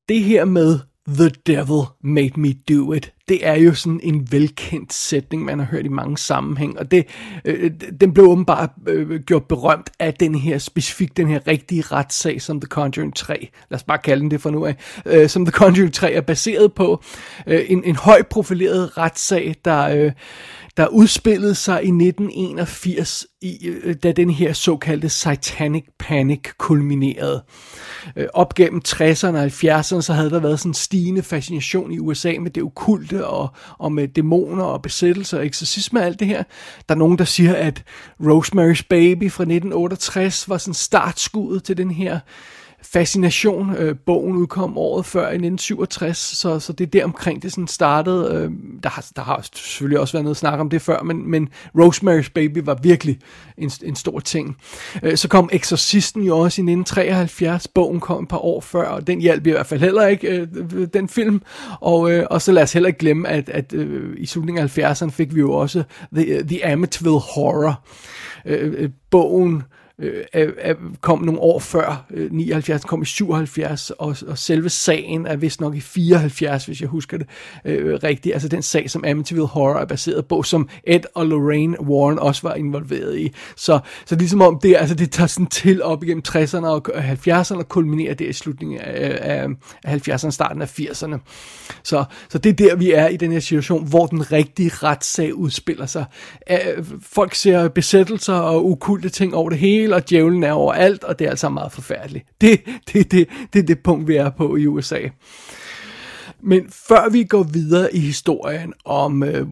det 0.07 0.21
her 0.21 0.45
med 0.45 0.79
The 1.07 1.29
Devil 1.29 1.81
Made 2.01 2.39
Me 2.39 2.53
Do 2.69 2.93
It, 2.93 3.13
det 3.29 3.47
er 3.47 3.53
jo 3.53 3.73
sådan 3.73 3.99
en 4.03 4.27
velkendt 4.31 4.93
sætning, 4.93 5.45
man 5.45 5.59
har 5.59 5.65
hørt 5.65 5.85
i 5.85 5.89
mange 5.89 6.17
sammenhæng, 6.17 6.79
og 6.79 6.91
det, 6.91 7.05
øh, 7.45 7.63
øh 7.63 7.71
den 8.01 8.13
blev 8.13 8.25
åbenbart 8.25 8.69
øh, 8.87 9.19
gjort 9.19 9.43
berømt 9.43 9.89
af 9.99 10.13
den 10.13 10.35
her, 10.35 10.57
specifikt 10.57 11.17
den 11.17 11.27
her 11.27 11.47
rigtige 11.47 11.81
retssag, 11.81 12.41
som 12.41 12.61
The 12.61 12.67
Conjuring 12.67 13.15
3, 13.15 13.49
lad 13.69 13.75
os 13.75 13.83
bare 13.83 13.97
kalde 13.97 14.21
den 14.21 14.31
det 14.31 14.41
for 14.41 14.49
nu 14.49 14.65
af, 14.65 14.75
øh, 15.05 15.29
som 15.29 15.45
The 15.45 15.51
Conjuring 15.51 15.93
3 15.93 16.13
er 16.13 16.21
baseret 16.21 16.73
på. 16.73 17.03
Øh, 17.47 17.65
en, 17.67 17.83
en 17.83 17.95
højt 17.95 18.27
profileret 18.27 18.97
retssag, 18.97 19.55
der... 19.65 19.89
Øh, 19.89 20.11
der 20.77 20.87
udspillede 20.87 21.55
sig 21.55 21.83
i 21.83 21.87
1981, 21.87 23.25
i, 23.41 23.67
øh, 23.67 23.95
da 24.03 24.11
den 24.11 24.29
her 24.29 24.53
såkaldte 24.53 25.09
Satanic 25.09 25.85
Panic 25.99 26.49
kulminerede. 26.57 27.43
Øh, 28.15 28.27
op 28.33 28.55
gennem 28.55 28.81
60'erne 28.87 29.37
og 29.37 29.45
70'erne, 29.45 30.01
så 30.01 30.13
havde 30.13 30.29
der 30.29 30.39
været 30.39 30.59
sådan 30.59 30.69
en 30.69 30.73
stigende 30.73 31.23
fascination 31.23 31.91
i 31.91 31.99
USA 31.99 32.33
med 32.39 32.51
det 32.51 32.63
okulte 32.63 33.27
og, 33.27 33.49
og 33.77 33.91
med 33.91 34.07
dæmoner 34.07 34.63
og 34.63 34.81
besættelser 34.81 35.37
og 35.37 35.45
eksorcisme 35.45 35.99
og 35.99 36.05
alt 36.05 36.19
det 36.19 36.27
her. 36.27 36.43
Der 36.89 36.95
er 36.95 36.99
nogen, 36.99 37.17
der 37.17 37.25
siger, 37.25 37.55
at 37.55 37.83
Rosemary's 38.21 38.83
Baby 38.89 39.31
fra 39.31 39.43
1968 39.43 40.49
var 40.49 40.57
sådan 40.57 40.73
startskuddet 40.73 41.63
til 41.63 41.77
den 41.77 41.91
her 41.91 42.19
fascination. 42.91 43.75
Øh, 43.75 43.95
bogen 44.05 44.35
udkom 44.35 44.77
året 44.77 45.05
før 45.05 45.21
i 45.21 45.35
1967, 45.35 46.17
så, 46.17 46.59
så 46.59 46.73
det 46.73 46.85
er 46.85 46.89
der 46.89 47.03
omkring 47.03 47.43
det 47.43 47.51
sådan 47.51 47.67
startede. 47.67 48.33
Øh, 48.33 48.51
der, 48.83 48.89
har, 48.89 49.05
der 49.15 49.21
har 49.21 49.47
selvfølgelig 49.55 49.99
også 49.99 50.13
været 50.13 50.23
noget 50.23 50.37
snak 50.37 50.59
om 50.59 50.69
det 50.69 50.81
før, 50.81 51.03
men, 51.03 51.29
men 51.31 51.49
Rosemary's 51.77 52.29
Baby 52.33 52.57
var 52.63 52.79
virkelig 52.83 53.19
en, 53.57 53.71
en 53.83 53.95
stor 53.95 54.19
ting. 54.19 54.57
Øh, 55.03 55.17
så 55.17 55.27
kom 55.27 55.49
Exorcisten 55.51 56.23
jo 56.23 56.37
også 56.37 56.61
i 56.61 56.63
1973. 56.63 57.67
Bogen 57.67 57.99
kom 57.99 58.23
et 58.23 58.29
par 58.29 58.45
år 58.45 58.61
før, 58.61 58.87
og 58.87 59.07
den 59.07 59.21
hjalp 59.21 59.47
i 59.47 59.51
hvert 59.51 59.65
fald 59.65 59.79
heller 59.79 60.07
ikke, 60.07 60.27
øh, 60.27 60.47
den 60.93 61.09
film. 61.09 61.41
Og, 61.81 62.11
øh, 62.11 62.25
og 62.29 62.41
så 62.41 62.51
lad 62.51 62.63
os 62.63 62.73
heller 62.73 62.87
ikke 62.87 62.99
glemme, 62.99 63.27
at, 63.27 63.49
at 63.49 63.73
øh, 63.73 64.13
i 64.17 64.25
slutningen 64.25 64.63
af 64.63 64.77
70'erne 64.77 65.09
fik 65.09 65.35
vi 65.35 65.39
jo 65.39 65.53
også 65.53 65.83
The, 66.15 66.25
øh, 66.25 66.47
The 66.47 66.65
Amityville 66.65 67.19
Horror. 67.19 67.85
Øh, 68.45 68.73
øh, 68.77 68.89
bogen 69.11 69.63
øh, 69.99 70.23
er, 70.33 70.73
kom 71.01 71.21
nogle 71.21 71.39
år 71.39 71.59
før, 71.59 72.05
øh, 72.11 72.31
79, 72.31 72.83
kom 72.83 73.01
i 73.01 73.05
77, 73.05 73.89
og, 73.89 74.15
og 74.27 74.37
selve 74.37 74.69
sagen 74.69 75.25
er 75.25 75.35
vist 75.35 75.61
nok 75.61 75.75
i 75.75 75.79
74, 75.79 76.65
hvis 76.65 76.81
jeg 76.81 76.89
husker 76.89 77.17
det 77.17 77.27
øh, 77.65 77.99
rigtigt. 78.03 78.33
Altså 78.33 78.47
den 78.47 78.61
sag, 78.61 78.89
som 78.89 79.03
Amityville 79.07 79.47
Horror 79.47 79.79
er 79.79 79.85
baseret 79.85 80.25
på, 80.25 80.43
som 80.43 80.69
Ed 80.83 80.99
og 81.15 81.25
Lorraine 81.25 81.81
Warren 81.81 82.19
også 82.19 82.41
var 82.47 82.55
involveret 82.55 83.17
i. 83.17 83.31
Så, 83.55 83.79
så 84.05 84.15
ligesom 84.15 84.41
om 84.41 84.59
det, 84.63 84.75
altså 84.75 84.95
det 84.95 85.11
tager 85.11 85.27
sådan 85.27 85.47
til 85.47 85.83
op 85.83 86.03
igennem 86.03 86.23
60'erne 86.27 86.65
og 86.65 86.85
70'erne 86.87 87.57
og 87.57 87.69
kulminerer 87.69 88.13
det 88.13 88.27
i 88.27 88.33
slutningen 88.33 88.79
af, 88.79 89.17
af, 89.21 89.47
af 89.83 90.07
70'erne, 90.07 90.29
starten 90.29 90.61
af 90.61 90.79
80'erne. 90.79 91.17
Så, 91.83 92.03
så 92.29 92.37
det 92.37 92.49
er 92.49 92.67
der, 92.67 92.75
vi 92.75 92.91
er 92.91 93.07
i 93.07 93.17
den 93.17 93.31
her 93.31 93.39
situation, 93.39 93.87
hvor 93.87 94.05
den 94.05 94.31
rigtige 94.31 94.71
retssag 94.73 95.35
udspiller 95.35 95.85
sig. 95.85 96.05
Folk 97.01 97.35
ser 97.35 97.67
besættelser 97.67 98.33
og 98.33 98.65
ukulte 98.65 99.09
ting 99.09 99.35
over 99.35 99.49
det 99.49 99.59
hele, 99.59 99.84
og 99.93 100.09
djævlen 100.09 100.43
er 100.43 100.51
overalt, 100.51 101.03
og 101.03 101.19
det 101.19 101.25
er 101.25 101.29
altså 101.29 101.49
meget 101.49 101.71
forfærdeligt. 101.71 102.25
Det, 102.41 102.61
det, 102.93 103.11
det, 103.11 103.27
det 103.53 103.59
er 103.59 103.63
det 103.63 103.79
punkt, 103.83 104.07
vi 104.07 104.15
er 104.15 104.29
på 104.29 104.55
i 104.55 104.67
USA. 104.67 104.99
Men 106.41 106.69
før 106.87 107.09
vi 107.09 107.23
går 107.23 107.43
videre 107.43 107.95
i 107.95 107.99
historien 107.99 108.73
om, 108.85 109.23
øh, 109.23 109.47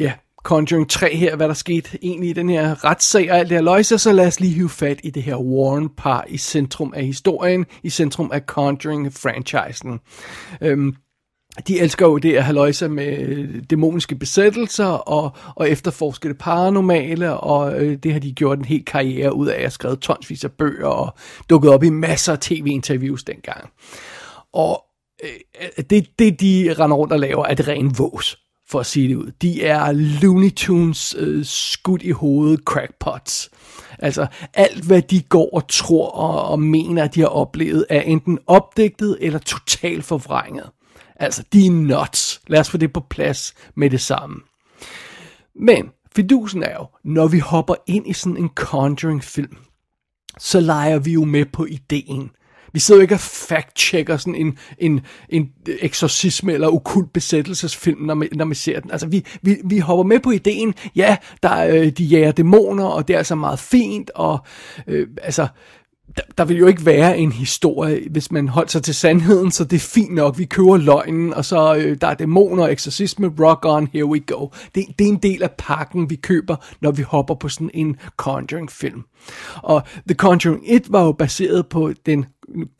ja, 0.00 0.12
Conjuring 0.46 0.90
3 0.90 1.16
her, 1.16 1.36
hvad 1.36 1.48
der 1.48 1.54
skete 1.54 1.98
egentlig 2.02 2.30
i 2.30 2.32
den 2.32 2.48
her 2.48 2.84
retssag 2.84 3.30
og 3.30 3.38
alt 3.38 3.48
det 3.48 3.56
her 3.56 3.62
løjse, 3.62 3.98
så 3.98 4.12
lad 4.12 4.26
os 4.26 4.40
lige 4.40 4.52
hive 4.52 4.68
fat 4.68 5.00
i 5.04 5.10
det 5.10 5.22
her 5.22 5.36
Warren-par 5.36 6.24
i 6.28 6.38
centrum 6.38 6.92
af 6.96 7.06
historien, 7.06 7.66
i 7.82 7.90
centrum 7.90 8.30
af 8.32 8.40
Conjuring-franchisen. 8.40 10.00
Øhm, 10.60 10.96
de 11.68 11.80
elsker 11.80 12.06
jo 12.06 12.18
det 12.18 12.34
at 12.34 12.44
have 12.44 12.88
med 12.88 13.18
øh, 13.18 13.62
dæmoniske 13.70 14.16
besættelser 14.16 14.86
og, 14.86 15.36
og 15.54 15.70
efterforske 15.70 16.28
det 16.28 16.38
paranormale, 16.38 17.36
og 17.36 17.80
øh, 17.80 17.98
det 18.02 18.12
har 18.12 18.20
de 18.20 18.32
gjort 18.32 18.58
en 18.58 18.64
hel 18.64 18.84
karriere 18.84 19.34
ud 19.34 19.46
af. 19.46 19.56
Jeg 19.56 19.64
har 19.64 19.70
skrevet 19.70 20.00
tonsvis 20.00 20.44
af 20.44 20.52
bøger 20.52 20.86
og 20.86 21.14
dukket 21.50 21.70
op 21.70 21.82
i 21.82 21.90
masser 21.90 22.32
af 22.32 22.38
tv-interviews 22.38 23.24
dengang. 23.24 23.70
Og 24.52 24.82
øh, 25.24 25.84
det, 25.90 26.06
det, 26.18 26.40
de 26.40 26.74
render 26.78 26.96
rundt 26.96 27.12
og 27.12 27.20
laver, 27.20 27.46
er 27.46 27.54
det 27.54 27.68
ren 27.68 27.98
vås, 27.98 28.38
for 28.68 28.80
at 28.80 28.86
sige 28.86 29.08
det 29.08 29.14
ud. 29.14 29.32
De 29.42 29.64
er 29.64 29.92
Looney 29.92 30.54
Tunes 30.54 31.14
øh, 31.18 31.44
skudt 31.44 32.02
i 32.02 32.10
hovedet 32.10 32.60
crackpots. 32.64 33.50
Altså 33.98 34.26
alt, 34.54 34.84
hvad 34.84 35.02
de 35.02 35.22
går 35.22 35.50
og 35.52 35.68
tror 35.68 36.08
og, 36.08 36.48
og 36.48 36.60
mener, 36.60 37.04
at 37.04 37.14
de 37.14 37.20
har 37.20 37.28
oplevet, 37.28 37.86
er 37.88 38.00
enten 38.00 38.38
opdigtet 38.46 39.16
eller 39.20 39.38
totalt 39.38 40.04
forvrænget. 40.04 40.70
Altså, 41.16 41.44
de 41.52 41.66
er 41.66 41.70
nuts. 41.70 42.40
Lad 42.46 42.60
os 42.60 42.70
få 42.70 42.76
det 42.76 42.92
på 42.92 43.00
plads 43.10 43.54
med 43.74 43.90
det 43.90 44.00
samme. 44.00 44.36
Men 45.60 45.90
fidusen 46.16 46.62
er 46.62 46.72
jo, 46.72 46.86
når 47.04 47.28
vi 47.28 47.38
hopper 47.38 47.74
ind 47.86 48.06
i 48.06 48.12
sådan 48.12 48.36
en 48.36 48.50
Conjuring-film, 48.54 49.56
så 50.38 50.60
leger 50.60 50.98
vi 50.98 51.12
jo 51.12 51.24
med 51.24 51.46
på 51.52 51.64
ideen. 51.64 52.30
Vi 52.72 52.80
sidder 52.80 53.00
jo 53.00 53.02
ikke 53.02 53.14
og 53.14 53.20
fact-checker 53.20 54.16
sådan 54.16 54.34
en, 54.34 54.58
en, 54.78 55.00
en 55.28 55.48
eksorcisme 55.66 56.52
eller 56.52 56.68
okult 56.68 57.12
besættelsesfilm, 57.12 58.00
når 58.00 58.14
man, 58.14 58.28
når 58.32 58.44
man 58.44 58.54
ser 58.54 58.80
den. 58.80 58.90
Altså, 58.90 59.06
vi, 59.06 59.24
vi, 59.42 59.56
vi 59.64 59.78
hopper 59.78 60.04
med 60.04 60.20
på 60.20 60.30
ideen, 60.30 60.74
ja, 60.96 61.16
der, 61.42 61.66
øh, 61.66 61.88
de 61.90 62.04
jager 62.04 62.32
dæmoner, 62.32 62.84
og 62.84 63.08
det 63.08 63.14
er 63.14 63.18
altså 63.18 63.34
meget 63.34 63.58
fint, 63.58 64.10
og 64.14 64.38
øh, 64.86 65.08
altså, 65.22 65.48
der, 66.16 66.22
der 66.38 66.44
vil 66.44 66.56
jo 66.56 66.66
ikke 66.66 66.86
være 66.86 67.18
en 67.18 67.32
historie, 67.32 68.08
hvis 68.10 68.32
man 68.32 68.48
holdt 68.48 68.70
sig 68.70 68.82
til 68.82 68.94
sandheden, 68.94 69.50
så 69.50 69.64
det 69.64 69.76
er 69.76 69.80
fint 69.80 70.14
nok, 70.14 70.38
vi 70.38 70.44
køber 70.44 70.76
løgnen, 70.76 71.34
og 71.34 71.44
så 71.44 71.76
øh, 71.76 71.96
der 72.00 72.06
er 72.06 72.14
dæmoner, 72.14 72.66
eksorcisme, 72.66 73.32
rock 73.40 73.64
on, 73.64 73.88
here 73.92 74.06
we 74.06 74.20
go. 74.20 74.48
Det, 74.74 74.84
det 74.98 75.04
er 75.04 75.08
en 75.08 75.16
del 75.16 75.42
af 75.42 75.50
pakken, 75.58 76.10
vi 76.10 76.16
køber, 76.16 76.56
når 76.80 76.90
vi 76.90 77.02
hopper 77.02 77.34
på 77.34 77.48
sådan 77.48 77.70
en 77.74 77.96
Conjuring-film. 78.16 79.02
Og 79.62 79.82
The 80.08 80.14
Conjuring 80.14 80.62
1 80.66 80.92
var 80.92 81.04
jo 81.04 81.12
baseret 81.12 81.66
på 81.66 81.92
den 82.06 82.26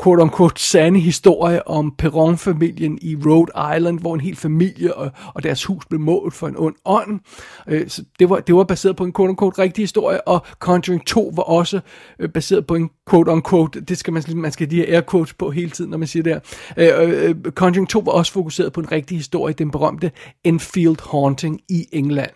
quote-unquote 0.02 0.62
sande 0.62 1.00
historie 1.00 1.68
om 1.68 1.94
Perron-familien 1.98 2.98
i 3.02 3.16
Rhode 3.16 3.76
Island, 3.76 4.00
hvor 4.00 4.14
en 4.14 4.20
hel 4.20 4.36
familie 4.36 4.94
og, 4.94 5.10
og 5.34 5.42
deres 5.42 5.64
hus 5.64 5.86
blev 5.86 6.00
målt 6.00 6.34
for 6.34 6.48
en 6.48 6.54
ond 6.56 6.74
ånd. 6.84 7.20
Øh, 7.68 7.88
så 7.88 8.04
det, 8.18 8.30
var, 8.30 8.40
det 8.40 8.54
var 8.54 8.64
baseret 8.64 8.96
på 8.96 9.04
en 9.04 9.12
quote-unquote 9.12 9.62
rigtig 9.62 9.82
historie, 9.82 10.28
og 10.28 10.46
Conjuring 10.58 11.06
2 11.06 11.32
var 11.36 11.42
også 11.42 11.80
øh, 12.18 12.28
baseret 12.28 12.66
på 12.66 12.74
en 12.74 12.90
quote-unquote, 13.10 13.80
det 13.80 13.98
skal 13.98 14.12
man, 14.12 14.22
man 14.34 14.52
skal 14.52 14.70
de 14.70 14.76
her 14.76 14.94
air 14.96 15.02
quotes 15.10 15.34
på 15.34 15.50
hele 15.50 15.70
tiden, 15.70 15.90
når 15.90 15.98
man 15.98 16.08
siger 16.08 16.22
det 16.22 16.40
her. 16.76 17.00
Øh, 17.00 17.28
øh, 17.28 17.52
Conjuring 17.52 17.88
2 17.88 18.02
var 18.04 18.12
også 18.12 18.32
fokuseret 18.32 18.72
på 18.72 18.80
en 18.80 18.92
rigtig 18.92 19.16
historie, 19.16 19.54
den 19.54 19.70
berømte 19.70 20.10
Enfield 20.44 21.10
Haunting 21.10 21.60
i 21.68 21.86
England. 21.92 22.32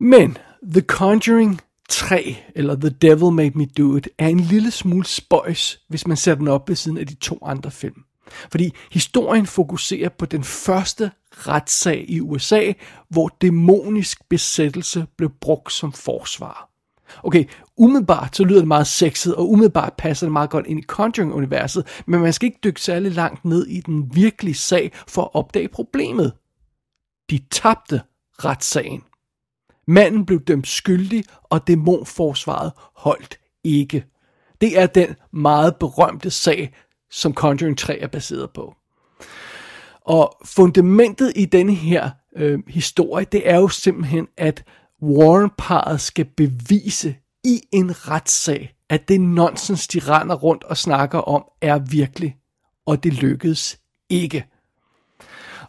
Men 0.00 0.38
The 0.72 0.80
Conjuring 0.80 1.60
3, 1.88 2.36
eller 2.54 2.76
The 2.76 2.90
Devil 2.90 3.32
Made 3.32 3.58
Me 3.58 3.66
Do 3.66 3.96
It, 3.96 4.08
er 4.18 4.28
en 4.28 4.40
lille 4.40 4.70
smule 4.70 5.06
spøjs, 5.06 5.80
hvis 5.88 6.06
man 6.06 6.16
ser 6.16 6.34
den 6.34 6.48
op 6.48 6.68
ved 6.68 6.76
siden 6.76 6.98
af 6.98 7.06
de 7.06 7.14
to 7.14 7.38
andre 7.42 7.70
film. 7.70 8.04
Fordi 8.50 8.72
historien 8.92 9.46
fokuserer 9.46 10.08
på 10.08 10.26
den 10.26 10.44
første 10.44 11.10
retssag 11.32 12.04
i 12.08 12.20
USA, 12.20 12.72
hvor 13.08 13.36
dæmonisk 13.40 14.28
besættelse 14.28 15.06
blev 15.16 15.30
brugt 15.40 15.72
som 15.72 15.92
forsvar. 15.92 16.70
Okay, 17.22 17.44
umiddelbart 17.76 18.36
så 18.36 18.44
lyder 18.44 18.58
det 18.58 18.68
meget 18.68 18.86
sexet, 18.86 19.34
og 19.34 19.50
umiddelbart 19.50 19.92
passer 19.98 20.26
det 20.26 20.32
meget 20.32 20.50
godt 20.50 20.66
ind 20.66 20.78
i 20.78 20.82
Conjuring-universet, 20.82 22.02
men 22.06 22.20
man 22.20 22.32
skal 22.32 22.46
ikke 22.46 22.60
dykke 22.64 22.80
særlig 22.80 23.12
langt 23.12 23.44
ned 23.44 23.66
i 23.66 23.80
den 23.80 24.14
virkelige 24.14 24.54
sag 24.54 24.92
for 25.08 25.22
at 25.22 25.34
opdage 25.34 25.68
problemet. 25.68 26.32
De 27.30 27.40
tabte 27.50 28.00
retssagen. 28.44 29.02
Manden 29.86 30.26
blev 30.26 30.40
dømt 30.40 30.66
skyldig, 30.66 31.24
og 31.42 31.66
dæmonforsvaret 31.66 32.72
holdt 32.96 33.38
ikke. 33.64 34.04
Det 34.60 34.80
er 34.80 34.86
den 34.86 35.14
meget 35.32 35.76
berømte 35.76 36.30
sag, 36.30 36.74
som 37.10 37.34
Conjuring 37.34 37.78
3 37.78 37.98
er 37.98 38.06
baseret 38.06 38.50
på. 38.50 38.74
Og 40.00 40.36
fundamentet 40.44 41.32
i 41.36 41.44
denne 41.44 41.74
her 41.74 42.10
øh, 42.36 42.58
historie, 42.68 43.26
det 43.32 43.50
er 43.50 43.56
jo 43.56 43.68
simpelthen, 43.68 44.28
at 44.36 44.64
Warren-paret 45.02 46.00
skal 46.00 46.24
bevise 46.36 47.16
i 47.44 47.60
en 47.72 48.08
retssag, 48.08 48.74
at 48.90 49.08
det 49.08 49.20
nonsens, 49.20 49.88
de 49.88 49.98
render 49.98 50.34
rundt 50.34 50.64
og 50.64 50.76
snakker 50.76 51.18
om, 51.18 51.44
er 51.62 51.78
virkelig. 51.78 52.36
Og 52.86 53.04
det 53.04 53.12
lykkedes 53.12 53.78
ikke. 54.10 54.46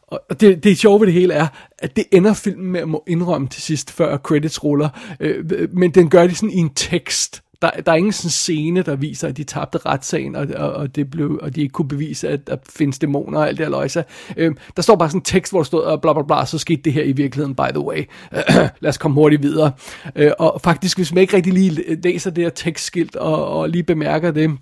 Og 0.08 0.42
det, 0.42 0.64
det 0.64 0.78
sjove 0.78 1.00
ved 1.00 1.08
det 1.08 1.14
hele 1.14 1.34
er, 1.34 1.48
at 1.80 1.96
det 1.96 2.04
ender 2.12 2.34
filmen 2.34 2.72
med 2.72 2.80
at 2.80 2.90
må 2.90 3.04
indrømme 3.08 3.48
til 3.48 3.62
sidst, 3.62 3.92
før 3.92 4.18
credits 4.18 4.64
ruller. 4.64 4.90
Øh, 5.20 5.70
men 5.74 5.92
den 5.92 6.10
gør 6.10 6.28
det 6.28 6.38
sådan 6.38 6.50
i 6.50 6.58
en 6.58 6.70
tekst. 6.70 7.44
Der, 7.62 7.70
der 7.70 7.92
er 7.92 7.96
ingen 7.96 8.14
sådan 8.14 8.30
scene, 8.30 8.82
der 8.82 8.96
viser, 8.96 9.28
at 9.28 9.38
de 9.38 9.44
tabte 9.44 9.78
retssagen, 9.78 10.36
og, 10.36 10.48
og, 10.56 10.74
og, 10.74 10.96
det 10.96 11.10
blev, 11.10 11.40
og 11.42 11.56
de 11.56 11.62
ikke 11.62 11.72
kunne 11.72 11.88
bevise, 11.88 12.30
at 12.30 12.48
der 12.48 12.58
findes 12.70 13.00
dæmoner 13.00 13.40
og 13.40 13.48
alt 13.48 13.58
det 13.58 13.66
her 13.66 13.72
løjse. 13.72 14.04
Øh, 14.38 14.56
der 14.76 14.82
står 14.82 14.96
bare 14.96 15.10
sådan 15.10 15.20
en 15.20 15.24
tekst, 15.24 15.52
hvor 15.52 15.60
der 15.60 15.66
stod, 15.66 15.82
og 15.82 16.02
bla 16.02 16.14
bla 16.14 16.24
bla, 16.24 16.46
så 16.46 16.58
skete 16.58 16.82
det 16.82 16.94
her 16.94 17.04
i 17.04 17.12
virkeligheden, 17.12 17.56
by 17.56 17.70
the 17.70 17.80
way. 17.80 18.04
lad 18.82 18.90
os 18.90 18.98
komme 18.98 19.16
hurtigt 19.16 19.42
videre. 19.42 19.72
Øh, 20.16 20.32
og 20.40 20.62
faktisk, 20.62 20.98
hvis 20.98 21.14
man 21.14 21.22
ikke 21.22 21.36
rigtig 21.36 21.54
lige 21.54 22.02
læser 22.04 22.32
det 22.32 22.44
her 22.44 22.52
tekstskilt, 22.52 23.16
og, 23.16 23.48
og 23.48 23.70
lige 23.70 23.84
bemærker 23.84 24.32
det, 24.32 24.58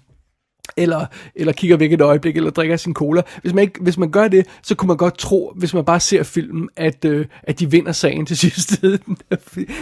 eller, 0.77 1.05
eller 1.35 1.53
kigger 1.53 1.77
væk 1.77 1.93
et 1.93 2.01
øjeblik, 2.01 2.37
eller 2.37 2.51
drikker 2.51 2.77
sin 2.77 2.93
cola. 2.93 3.21
Hvis 3.41 3.53
man, 3.53 3.61
ikke, 3.61 3.79
hvis 3.81 3.97
man 3.97 4.11
gør 4.11 4.27
det, 4.27 4.45
så 4.63 4.75
kunne 4.75 4.87
man 4.87 4.97
godt 4.97 5.17
tro, 5.17 5.53
hvis 5.55 5.73
man 5.73 5.85
bare 5.85 5.99
ser 5.99 6.23
filmen, 6.23 6.69
at, 6.75 7.05
øh, 7.05 7.25
at 7.43 7.59
de 7.59 7.71
vinder 7.71 7.91
sagen 7.91 8.25
til 8.25 8.37
sidst. 8.37 8.71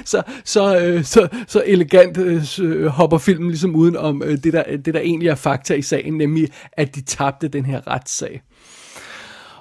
så, 0.06 0.22
så, 0.44 0.80
øh, 0.80 1.04
så, 1.04 1.28
så 1.48 1.64
elegant 1.66 2.18
øh, 2.18 2.44
øh, 2.62 2.86
hopper 2.86 3.18
filmen 3.18 3.50
ligesom 3.50 3.76
uden 3.76 3.98
om 3.98 4.24
øh, 4.26 4.38
det, 4.44 4.54
der, 4.54 4.64
det, 4.78 4.94
der 4.94 5.00
egentlig 5.00 5.30
er 5.30 5.36
fakta 5.36 5.74
i 5.74 5.82
sagen, 5.82 6.18
nemlig 6.18 6.50
at 6.74 6.96
de 6.96 7.02
tabte 7.02 7.48
den 7.48 7.66
her 7.66 7.88
retssag. 7.88 8.42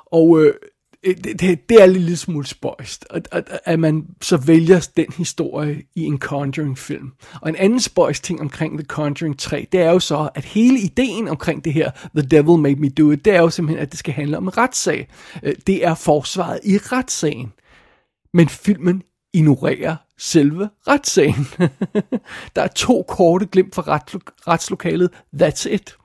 Og 0.07 0.43
øh, 0.43 0.55
Øh, 1.05 1.17
det, 1.17 1.41
det, 1.41 1.69
det 1.69 1.83
er 1.83 1.87
lidt 1.87 2.03
lille 2.03 2.17
smule 2.17 2.47
spøjst, 2.47 3.07
at, 3.11 3.29
at, 3.33 3.61
at 3.65 3.79
man 3.79 4.07
så 4.21 4.37
vælger 4.37 4.89
den 4.97 5.07
historie 5.17 5.83
i 5.95 6.03
en 6.03 6.19
Conjuring-film. 6.19 7.13
Og 7.41 7.49
en 7.49 7.57
anden 7.57 7.81
spøjst 7.81 8.25
ting 8.25 8.41
omkring 8.41 8.79
The 8.79 8.87
Conjuring 8.87 9.39
3, 9.39 9.67
det 9.73 9.81
er 9.81 9.91
jo 9.91 9.99
så, 9.99 10.31
at 10.35 10.45
hele 10.45 10.79
ideen 10.79 11.29
omkring 11.29 11.65
det 11.65 11.73
her 11.73 11.91
The 12.17 12.29
Devil 12.29 12.59
Made 12.59 12.77
Me 12.77 12.89
Do 12.89 13.11
It, 13.11 13.25
det 13.25 13.35
er 13.35 13.41
jo 13.41 13.51
simpelthen, 13.51 13.83
at 13.83 13.91
det 13.91 13.99
skal 13.99 14.15
handle 14.15 14.37
om 14.37 14.45
en 14.45 14.59
retssag. 14.59 15.09
Øh, 15.43 15.55
det 15.67 15.87
er 15.87 15.95
forsvaret 15.95 16.61
i 16.65 16.79
retssagen. 16.79 17.53
Men 18.35 18.49
filmen 18.49 19.03
ignorerer 19.35 19.97
selve 20.19 20.69
retssagen. 20.89 21.47
Der 22.57 22.63
er 22.63 22.69
to 22.77 23.05
korte 23.09 23.47
glimt 23.47 23.75
fra 23.75 24.01
retslokalet. 24.49 25.11
That's 25.37 25.69
it. 25.69 25.97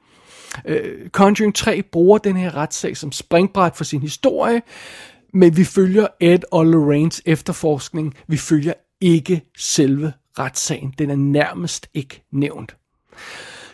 Øh, 0.65 1.09
Conjuring 1.09 1.55
3 1.55 1.81
bruger 1.81 2.17
den 2.17 2.37
her 2.37 2.55
retssag 2.55 2.97
som 2.97 3.11
springbræt 3.11 3.75
for 3.75 3.83
sin 3.83 4.01
historie, 4.01 4.61
men 5.33 5.57
vi 5.57 5.63
følger 5.63 6.07
Ed 6.19 6.39
og 6.51 6.65
Lorraines 6.65 7.21
efterforskning. 7.25 8.13
Vi 8.27 8.37
følger 8.37 8.73
ikke 9.01 9.41
selve 9.57 10.13
retssagen. 10.39 10.93
Den 10.97 11.09
er 11.09 11.15
nærmest 11.15 11.89
ikke 11.93 12.23
nævnt. 12.31 12.75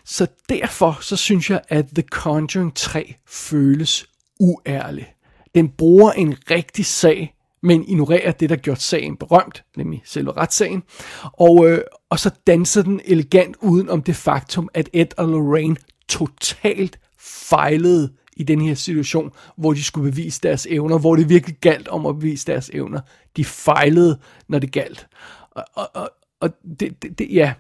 Så 0.05 0.27
derfor 0.49 0.97
så 1.01 1.15
synes 1.15 1.49
jeg, 1.49 1.61
at 1.69 1.85
The 1.95 2.03
Conjuring 2.11 2.75
3 2.75 3.15
føles 3.27 4.05
uærlig. 4.39 5.13
Den 5.55 5.69
bruger 5.69 6.11
en 6.11 6.35
rigtig 6.51 6.85
sag, 6.85 7.35
men 7.63 7.89
ignorerer 7.89 8.31
det, 8.31 8.49
der 8.49 8.55
gjort 8.55 8.81
sagen 8.81 9.17
berømt, 9.17 9.63
nemlig 9.77 10.01
selve 10.05 10.31
retssagen, 10.31 10.83
og, 11.23 11.69
øh, 11.69 11.81
og 12.09 12.19
så 12.19 12.31
danser 12.47 12.81
den 12.81 13.01
elegant 13.05 13.57
uden 13.61 13.89
om 13.89 14.03
det 14.03 14.15
faktum, 14.15 14.69
at 14.73 14.89
Ed 14.93 15.07
og 15.17 15.27
Lorraine 15.27 15.75
totalt 16.13 16.99
fejlede 17.17 18.13
i 18.37 18.43
den 18.43 18.61
her 18.61 18.75
situation, 18.75 19.31
hvor 19.57 19.73
de 19.73 19.83
skulle 19.83 20.11
bevise 20.11 20.41
deres 20.43 20.67
evner, 20.69 20.97
hvor 20.97 21.15
det 21.15 21.29
virkelig 21.29 21.57
galt 21.61 21.87
om 21.87 22.05
at 22.05 22.15
bevise 22.15 22.47
deres 22.47 22.69
evner. 22.73 23.01
De 23.37 23.45
fejlede, 23.45 24.19
når 24.47 24.59
det 24.59 24.71
galt. 24.71 25.07
Og, 25.51 25.63
og, 25.73 25.89
og, 25.93 26.11
og 26.39 26.49
det, 26.79 27.03
det, 27.03 27.19
det, 27.19 27.27
ja, 27.31 27.53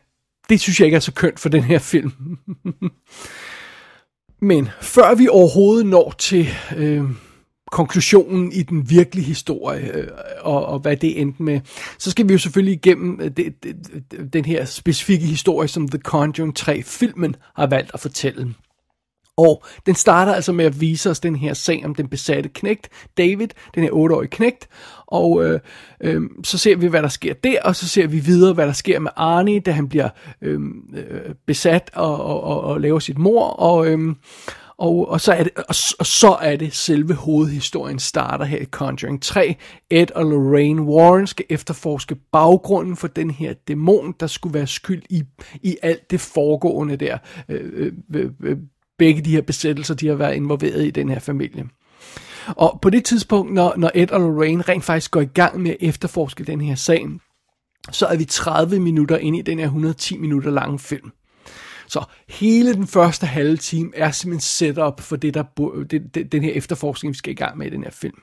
det 0.49 0.59
synes 0.59 0.79
jeg 0.79 0.85
ikke 0.85 0.95
er 0.95 0.99
så 0.99 1.13
kønt 1.13 1.39
for 1.39 1.49
den 1.49 1.63
her 1.63 1.79
film. 1.79 2.11
Men 4.41 4.69
før 4.81 5.15
vi 5.15 5.27
overhovedet 5.27 5.85
når 5.85 6.15
til 6.17 6.47
øh, 6.75 7.03
konklusionen 7.73 8.51
i 8.51 8.63
den 8.63 8.89
virkelige 8.89 9.25
historie, 9.25 9.91
øh, 9.93 10.07
og, 10.41 10.65
og 10.65 10.79
hvad 10.79 10.97
det 10.97 11.21
endte 11.21 11.43
med, 11.43 11.59
så 11.97 12.11
skal 12.11 12.27
vi 12.27 12.33
jo 12.33 12.39
selvfølgelig 12.39 12.73
igennem 12.73 13.19
øh, 13.21 13.31
det, 13.37 13.63
det, 13.63 14.33
den 14.33 14.45
her 14.45 14.65
specifikke 14.65 15.25
historie, 15.25 15.67
som 15.67 15.87
The 15.87 15.99
Conjuring 15.99 16.59
3-filmen 16.59 17.35
har 17.55 17.67
valgt 17.67 17.91
at 17.93 17.99
fortælle. 17.99 18.53
Og 19.37 19.63
den 19.85 19.95
starter 19.95 20.33
altså 20.33 20.51
med 20.51 20.65
at 20.65 20.81
vise 20.81 21.09
os 21.09 21.19
den 21.19 21.35
her 21.35 21.53
sag 21.53 21.81
om 21.85 21.95
den 21.95 22.07
besatte 22.07 22.49
knægt, 22.49 22.89
David, 23.17 23.47
den 23.75 23.83
her 23.83 23.91
8-årige 23.91 24.29
knægt, 24.29 24.67
og 25.07 25.45
øh, 25.45 25.59
øh, 26.01 26.21
så 26.43 26.57
ser 26.57 26.75
vi, 26.75 26.87
hvad 26.87 27.01
der 27.01 27.07
sker 27.07 27.33
der, 27.33 27.61
og 27.63 27.75
så 27.75 27.87
ser 27.87 28.07
vi 28.07 28.19
videre, 28.19 28.53
hvad 28.53 28.67
der 28.67 28.73
sker 28.73 28.99
med 28.99 29.11
Arnie, 29.15 29.59
da 29.59 29.71
han 29.71 29.89
bliver 29.89 30.09
øh, 30.41 30.61
øh 30.95 31.35
besat 31.47 31.89
og, 31.93 32.23
og, 32.25 32.43
og, 32.43 32.61
og 32.61 32.81
laver 32.81 32.99
sit 32.99 33.17
mor, 33.17 33.45
og, 33.45 33.87
øh, 33.87 34.15
og, 34.83 35.09
og, 35.09 35.21
så 35.21 35.33
er 35.33 35.43
det, 35.43 35.51
og, 35.55 35.75
og 35.99 36.05
så 36.05 36.37
er 36.41 36.55
det 36.55 36.73
selve 36.73 37.13
hovedhistorien 37.13 37.99
starter 37.99 38.45
her 38.45 38.57
i 38.57 38.65
Conjuring 38.65 39.21
3. 39.21 39.55
Ed 39.89 40.11
og 40.15 40.25
Lorraine 40.25 40.81
Warren 40.81 41.27
skal 41.27 41.45
efterforske 41.49 42.15
baggrunden 42.15 42.95
for 42.95 43.07
den 43.07 43.31
her 43.31 43.53
dæmon, 43.53 44.15
der 44.19 44.27
skulle 44.27 44.53
være 44.53 44.67
skyld 44.67 45.03
i, 45.09 45.23
i 45.61 45.77
alt 45.81 46.11
det 46.11 46.21
foregående 46.21 46.97
der. 46.97 47.17
Øh, 47.49 47.61
øh, 47.73 47.93
øh, 48.15 48.31
øh, 48.43 48.57
begge 48.97 49.21
de 49.21 49.31
her 49.31 49.41
besættelser, 49.41 49.95
de 49.95 50.07
har 50.07 50.15
været 50.15 50.35
involveret 50.35 50.85
i 50.85 50.91
den 50.91 51.09
her 51.09 51.19
familie. 51.19 51.65
Og 52.47 52.79
på 52.81 52.89
det 52.89 53.05
tidspunkt, 53.05 53.53
når, 53.53 53.73
når 53.77 53.91
Ed 53.95 54.11
og 54.11 54.21
Lorraine 54.21 54.61
rent 54.61 54.83
faktisk 54.83 55.11
går 55.11 55.21
i 55.21 55.25
gang 55.25 55.61
med 55.61 55.71
at 55.71 55.77
efterforske 55.79 56.43
den 56.43 56.61
her 56.61 56.75
sag, 56.75 57.07
så 57.91 58.05
er 58.05 58.17
vi 58.17 58.25
30 58.25 58.79
minutter 58.79 59.17
ind 59.17 59.35
i 59.35 59.41
den 59.41 59.59
her 59.59 59.65
110 59.65 60.17
minutter 60.17 60.51
lange 60.51 60.79
film. 60.79 61.11
Så 61.93 62.03
hele 62.29 62.73
den 62.73 62.87
første 62.87 63.25
halve 63.25 63.57
time 63.57 63.91
er 63.95 64.11
simpelthen 64.11 64.41
setup 64.41 65.01
for 65.01 65.15
det, 65.15 65.33
der, 65.33 65.43
det, 65.91 66.15
det, 66.15 66.31
den 66.31 66.43
her 66.43 66.51
efterforskning, 66.51 67.13
vi 67.13 67.17
skal 67.17 67.31
i 67.31 67.35
gang 67.35 67.57
med 67.57 67.67
i 67.67 67.69
den 67.69 67.83
her 67.83 67.91
film. 67.91 68.17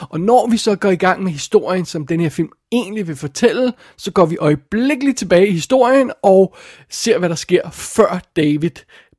Og 0.00 0.20
når 0.20 0.46
vi 0.50 0.56
så 0.56 0.76
går 0.76 0.90
i 0.90 0.96
gang 0.96 1.22
med 1.22 1.32
historien, 1.32 1.84
som 1.84 2.06
den 2.06 2.20
her 2.20 2.28
film 2.28 2.48
egentlig 2.72 3.06
vil 3.06 3.16
fortælle, 3.16 3.72
så 3.96 4.10
går 4.10 4.26
vi 4.26 4.36
øjeblikkeligt 4.36 5.18
tilbage 5.18 5.48
i 5.48 5.52
historien 5.52 6.12
og 6.22 6.56
ser, 6.90 7.18
hvad 7.18 7.28
der 7.28 7.34
sker 7.34 7.70
før 7.70 8.22
David 8.36 8.70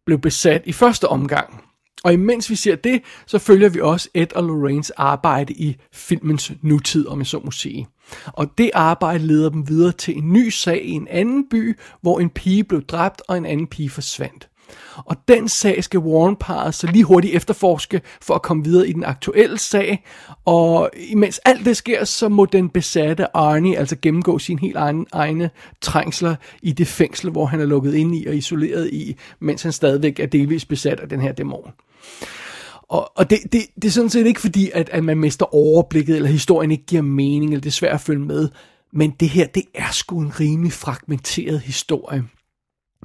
blev 0.06 0.20
besat 0.20 0.62
i 0.66 0.72
første 0.72 1.08
omgang. 1.08 1.64
Og 2.04 2.14
imens 2.14 2.50
vi 2.50 2.56
ser 2.56 2.76
det, 2.76 3.02
så 3.26 3.40
følger 3.40 3.70
vi 3.70 3.80
også 3.80 4.10
Ed 4.14 4.34
og 4.36 4.44
Lorraines 4.44 4.90
arbejde 4.90 5.54
i 5.54 5.76
filmens 5.94 6.52
nutid, 6.62 7.08
om 7.08 7.20
jeg 7.20 7.28
så 7.28 7.40
må 7.40 7.52
sige. 7.52 7.88
Og 8.26 8.58
det 8.58 8.72
arbejde 8.74 9.28
leder 9.28 9.50
dem 9.50 9.68
videre 9.68 9.92
til 9.92 10.18
en 10.18 10.34
ny 10.34 10.50
sag 10.50 10.86
i 10.86 10.92
en 10.92 11.08
anden 11.08 11.50
by, 11.50 11.80
hvor 12.02 12.20
en 12.20 12.30
pige 12.30 12.64
blev 12.64 12.82
dræbt 12.82 13.22
og 13.28 13.38
en 13.38 13.46
anden 13.46 13.68
pige 13.68 13.90
forsvandt. 13.90 14.50
Og 14.96 15.16
den 15.28 15.50
sag 15.50 15.84
skal 15.84 16.00
Warren-paret 16.00 16.76
så 16.76 16.88
lige 16.88 17.04
hurtigt 17.04 17.36
efterforske 17.36 18.02
for 18.22 18.34
at 18.34 18.42
komme 18.42 18.64
videre 18.64 18.88
i 18.88 18.94
den 18.94 19.04
aktuelle 19.04 19.58
sag. 19.58 20.04
Og 20.46 20.90
imens 21.10 21.40
alt 21.46 21.66
det 21.66 21.78
sker, 21.78 22.04
så 22.04 22.30
må 22.30 22.46
den 22.46 22.70
besatte 22.70 23.38
Arnie 23.38 23.78
altså 23.78 23.96
gennemgå 24.02 24.40
sin 24.40 24.60
helt 24.60 24.76
egen, 24.76 25.08
egne 25.12 25.50
trængsler 25.82 26.36
i 26.62 26.72
det 26.72 26.88
fængsel, 26.88 27.30
hvor 27.30 27.46
han 27.46 27.62
er 27.62 27.66
lukket 27.66 27.94
ind 27.94 28.16
i 28.16 28.26
og 28.26 28.36
isoleret 28.36 28.90
i, 28.90 29.16
mens 29.40 29.64
han 29.64 29.72
stadigvæk 29.72 30.20
er 30.20 30.26
delvis 30.26 30.66
besat 30.66 31.00
af 31.00 31.10
den 31.10 31.22
her 31.22 31.32
dæmon. 31.32 31.72
Og, 32.90 33.12
og 33.16 33.30
det, 33.30 33.40
det, 33.52 33.62
det 33.76 33.86
er 33.86 33.92
sådan 33.92 34.10
set 34.10 34.26
ikke 34.26 34.42
fordi, 34.42 34.72
at, 34.74 34.90
at 34.90 35.04
man 35.04 35.18
mister 35.18 35.56
overblikket, 35.56 36.16
eller 36.16 36.30
historien 36.30 36.72
ikke 36.72 36.86
giver 36.86 37.02
mening, 37.02 37.52
eller 37.52 37.62
det 37.62 37.70
er 37.70 37.72
svært 37.72 37.94
at 37.94 38.02
følge 38.02 38.26
med. 38.26 38.50
Men 38.94 39.12
det 39.20 39.30
her, 39.30 39.48
det 39.48 39.64
er 39.76 39.92
sgu 39.92 40.20
en 40.20 40.40
rimelig 40.40 40.74
fragmenteret 40.74 41.60
historie. 41.60 42.24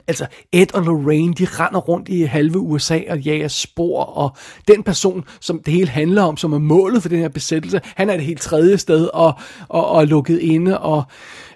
Altså, 0.09 0.27
Ed 0.53 0.75
og 0.75 0.83
Lorraine, 0.83 1.35
de 1.35 1.45
render 1.45 1.81
rundt 1.81 2.09
i 2.09 2.23
halve 2.23 2.59
USA 2.59 3.01
og 3.09 3.21
jager 3.21 3.49
spor, 3.49 4.05
og 4.05 4.37
den 4.69 4.83
person, 4.83 5.25
som 5.41 5.63
det 5.63 5.73
hele 5.75 5.89
handler 5.89 6.23
om, 6.23 6.37
som 6.37 6.53
er 6.53 6.59
målet 6.59 7.03
for 7.03 7.09
den 7.09 7.19
her 7.19 7.29
besættelse, 7.29 7.81
han 7.85 8.11
er 8.11 8.17
det 8.17 8.25
helt 8.25 8.41
tredje 8.41 8.79
sted 8.79 9.07
og, 9.15 9.35
og, 9.69 9.89
og 9.89 10.07
lukket 10.07 10.39
inde, 10.39 10.79
og 10.79 11.03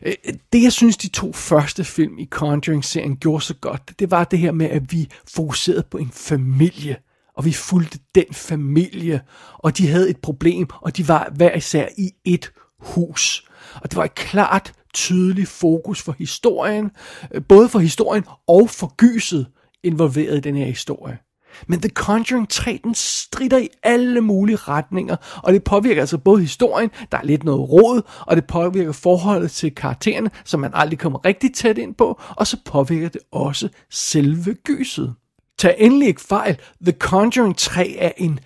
øh, 0.03 0.13
det 0.53 0.63
jeg 0.63 0.73
synes, 0.73 0.97
de 0.97 1.09
to 1.09 1.33
første 1.33 1.85
film 1.85 2.19
i 2.19 2.27
Conjuring-serien 2.31 3.17
gjorde 3.17 3.45
så 3.45 3.55
godt, 3.55 3.83
det 3.99 4.11
var 4.11 4.25
det 4.25 4.39
her 4.39 4.53
med, 4.53 4.71
at 4.71 4.93
vi 4.93 5.09
fokuserede 5.35 5.85
på 5.91 5.99
en 5.99 6.11
familie, 6.13 6.97
og 7.37 7.45
vi 7.45 7.53
fulgte 7.53 7.99
den 8.15 8.25
familie, 8.33 9.21
og 9.59 9.79
de 9.79 9.89
havde 9.89 10.11
et 10.11 10.17
problem, 10.17 10.69
og 10.81 10.97
de 10.97 11.09
var 11.09 11.33
hver 11.35 11.55
især 11.55 11.87
i 11.99 12.11
et 12.25 12.53
hus. 12.79 13.45
Og 13.75 13.91
det 13.91 13.97
var 13.97 14.05
et 14.05 14.15
klart 14.15 14.73
tydelig 14.95 15.49
fokus 15.49 16.03
for 16.03 16.15
historien, 16.19 16.91
øh, 17.31 17.43
både 17.49 17.69
for 17.69 17.79
historien 17.79 18.25
og 18.49 18.71
for 18.71 18.95
gyset 18.97 19.47
involveret 19.83 20.37
i 20.37 20.41
den 20.41 20.57
her 20.57 20.67
historie. 20.67 21.19
Men 21.67 21.81
The 21.81 21.91
Conjuring 21.91 22.49
3, 22.49 22.81
den 22.85 22.95
strider 22.95 23.59
i 23.59 23.69
alle 23.83 24.21
mulige 24.21 24.57
retninger, 24.57 25.17
og 25.43 25.53
det 25.53 25.65
påvirker 25.65 26.03
altså 26.03 26.19
både 26.19 26.41
historien, 26.41 26.91
der 27.13 27.19
er 27.19 27.23
lidt 27.23 27.45
noget 27.45 27.71
råd, 27.71 28.03
og 28.21 28.37
det 28.37 28.47
påvirker 28.47 28.93
forholdet 28.93 29.51
til 29.51 29.75
karaktererne, 29.75 30.31
som 30.45 30.61
man 30.61 30.71
aldrig 30.75 30.99
kommer 30.99 31.25
rigtig 31.25 31.55
tæt 31.55 31.79
ind 31.79 31.95
på, 31.95 32.21
og 32.37 32.47
så 32.47 32.57
påvirker 32.65 33.09
det 33.09 33.21
også 33.33 33.69
selve 33.91 34.55
gyset. 34.55 35.15
Tag 35.59 35.75
endelig 35.79 36.09
ikke 36.09 36.21
fejl, 36.21 36.57
The 36.83 36.93
Conjuring 36.99 37.57
3 37.57 37.97
er 37.99 38.13
en 38.17 38.41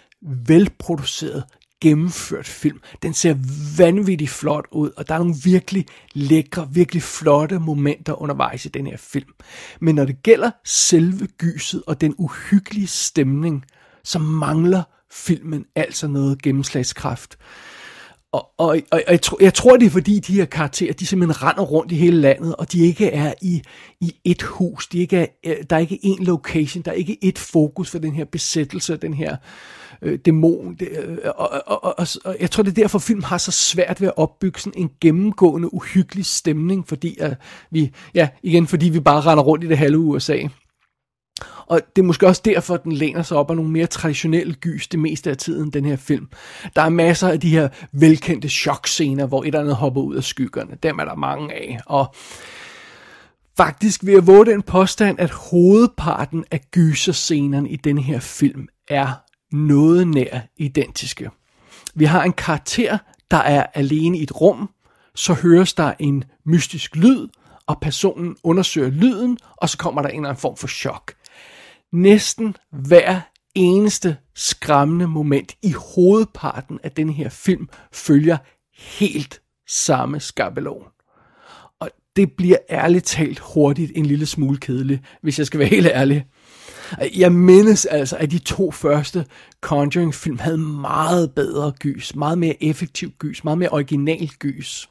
velproduceret 0.47 1.45
gennemført 1.81 2.47
film. 2.47 2.81
Den 3.03 3.15
ser 3.15 3.35
vanvittigt 3.79 4.31
flot 4.31 4.67
ud, 4.73 4.91
og 4.97 5.09
der 5.09 5.15
er 5.15 5.19
nogle 5.19 5.35
virkelig 5.45 5.87
lækre, 6.13 6.69
virkelig 6.71 7.03
flotte 7.03 7.59
momenter 7.59 8.23
undervejs 8.23 8.65
i 8.65 8.69
den 8.69 8.87
her 8.87 8.97
film. 8.97 9.35
Men 9.81 9.95
når 9.95 10.05
det 10.05 10.23
gælder 10.23 10.51
selve 10.65 11.27
gyset 11.27 11.83
og 11.87 12.01
den 12.01 12.15
uhyggelige 12.19 12.87
stemning, 12.87 13.65
så 14.05 14.19
mangler 14.19 14.83
filmen 15.11 15.65
altså 15.75 16.07
noget 16.07 16.43
gennemslagskraft. 16.43 17.39
Og, 18.33 18.51
og, 18.59 18.67
og, 18.67 19.03
og 19.07 19.13
jeg, 19.13 19.23
tror, 19.23 19.39
jeg 19.41 19.55
tror, 19.55 19.77
det 19.77 19.87
er 19.87 19.91
fordi, 19.91 20.19
de 20.19 20.35
her 20.35 20.45
karakterer, 20.45 20.93
de 20.93 21.07
simpelthen 21.07 21.43
render 21.43 21.63
rundt 21.63 21.93
i 21.93 21.95
hele 21.95 22.21
landet, 22.21 22.57
og 22.57 22.73
de 22.73 22.87
ikke 22.87 23.11
er 23.11 23.35
i, 23.43 23.63
i 24.01 24.15
et 24.25 24.43
hus. 24.43 24.87
De 24.87 24.99
ikke 24.99 25.17
er, 25.17 25.27
øh, 25.47 25.57
der 25.71 25.77
er 25.77 25.81
ikke 25.81 26.01
én 26.05 26.25
location, 26.25 26.83
der 26.83 26.91
er 26.91 26.95
ikke 26.95 27.25
et 27.25 27.39
fokus 27.39 27.91
for 27.91 27.99
den 27.99 28.15
her 28.15 28.25
besættelse, 28.25 28.97
den 28.97 29.15
her 29.15 29.33
øh, 29.33 29.39
Øh, 30.03 30.19
dæmon. 30.25 30.75
Det, 30.75 30.89
øh, 31.05 31.19
og, 31.25 31.51
og, 31.67 31.85
og, 31.85 31.99
og, 31.99 32.07
og 32.25 32.37
jeg 32.41 32.51
tror, 32.51 32.63
det 32.63 32.71
er 32.71 32.83
derfor, 32.83 32.99
film 32.99 33.23
har 33.23 33.39
så 33.39 33.53
svært 33.53 34.01
ved 34.01 34.09
at 34.09 34.17
opbygge 34.17 34.61
sådan 34.61 34.83
en 34.83 34.91
gennemgående, 35.01 35.75
uhyggelig 35.75 36.27
stemning, 36.27 36.89
fordi 36.89 37.17
at 37.21 37.37
vi, 37.71 37.91
ja, 38.15 38.29
igen, 38.43 38.67
fordi 38.67 38.89
vi 38.89 39.01
bare 39.01 39.21
render 39.21 39.45
rundt 39.45 39.65
i 39.65 39.69
det 39.69 39.79
halve 39.79 39.99
USA. 39.99 40.39
Og 41.67 41.81
det 41.97 42.03
er 42.03 42.07
måske 42.07 42.27
også 42.27 42.43
derfor, 42.45 42.75
at 42.75 42.85
den 42.85 42.93
læner 42.93 43.23
sig 43.23 43.37
op 43.37 43.51
af 43.51 43.57
nogle 43.57 43.71
mere 43.71 43.87
traditionelle 43.87 44.55
gys 44.55 44.89
det 44.89 45.01
meste 45.01 45.31
af 45.31 45.37
tiden, 45.37 45.71
den 45.71 45.85
her 45.85 45.97
film. 45.97 46.29
Der 46.77 46.83
er 46.83 46.89
masser 46.89 47.29
af 47.29 47.41
de 47.41 47.51
her 47.51 47.69
velkendte 47.93 48.49
chokscener, 48.49 49.27
hvor 49.27 49.43
et 49.43 49.47
eller 49.47 49.61
andet 49.61 49.77
hopper 49.77 50.01
ud 50.01 50.15
af 50.15 50.25
skyggerne. 50.25 50.77
Dem 50.83 50.99
er 50.99 51.05
der 51.05 51.15
mange 51.15 51.55
af. 51.55 51.81
Og 51.87 52.15
faktisk 53.57 54.05
vil 54.05 54.13
jeg 54.13 54.27
våge 54.27 54.47
den 54.47 54.63
påstand, 54.63 55.21
at 55.21 55.31
hovedparten 55.31 56.45
af 56.51 56.61
gyserscenerne 56.71 57.69
i 57.69 57.77
den 57.77 57.99
her 57.99 58.21
film 58.21 58.69
er 58.89 59.26
noget 59.57 60.09
nær 60.09 60.41
identiske. 60.57 61.31
Vi 61.95 62.05
har 62.05 62.23
en 62.23 62.33
karakter, 62.33 62.99
der 63.31 63.37
er 63.37 63.67
alene 63.75 64.19
i 64.19 64.23
et 64.23 64.41
rum, 64.41 64.71
så 65.15 65.35
høres 65.35 65.75
der 65.75 65.95
en 65.99 66.25
mystisk 66.45 66.97
lyd, 66.97 67.29
og 67.67 67.81
personen 67.81 68.37
undersøger 68.43 68.91
lyden, 68.91 69.39
og 69.57 69.69
så 69.69 69.79
kommer 69.79 70.03
der 70.03 70.09
en 70.09 70.17
eller 70.17 70.29
anden 70.29 70.41
form 70.41 70.57
for 70.57 70.67
chok 70.69 71.15
næsten 71.93 72.57
hver 72.73 73.21
eneste 73.55 74.17
skræmmende 74.35 75.07
moment 75.07 75.53
i 75.63 75.73
hovedparten 75.73 76.79
af 76.83 76.91
den 76.91 77.11
her 77.11 77.29
film 77.29 77.69
følger 77.93 78.37
helt 78.99 79.43
samme 79.69 80.21
skabelon. 80.21 80.85
Og 81.81 81.91
det 82.17 82.33
bliver 82.33 82.59
ærligt 82.71 83.05
talt 83.05 83.39
hurtigt 83.39 83.93
en 83.95 84.07
lille 84.07 84.27
smule 84.27 84.57
kedeligt, 84.57 85.03
hvis 85.23 85.39
jeg 85.39 85.47
skal 85.47 85.61
være 85.61 85.69
helt 85.77 85.87
ærlig. 85.87 86.25
Jeg 87.17 87.33
mindes 87.33 87.87
altså, 87.87 88.17
at 88.17 88.31
de 88.31 88.39
to 88.39 88.71
første 88.71 89.27
Conjuring-film 89.61 90.39
havde 90.39 90.59
meget 90.59 91.33
bedre 91.33 91.73
gys, 91.79 92.15
meget 92.15 92.39
mere 92.39 92.65
effektiv 92.65 93.11
gys, 93.19 93.45
meget 93.45 93.59
mere 93.59 93.69
original 93.69 94.29
gys. 94.39 94.89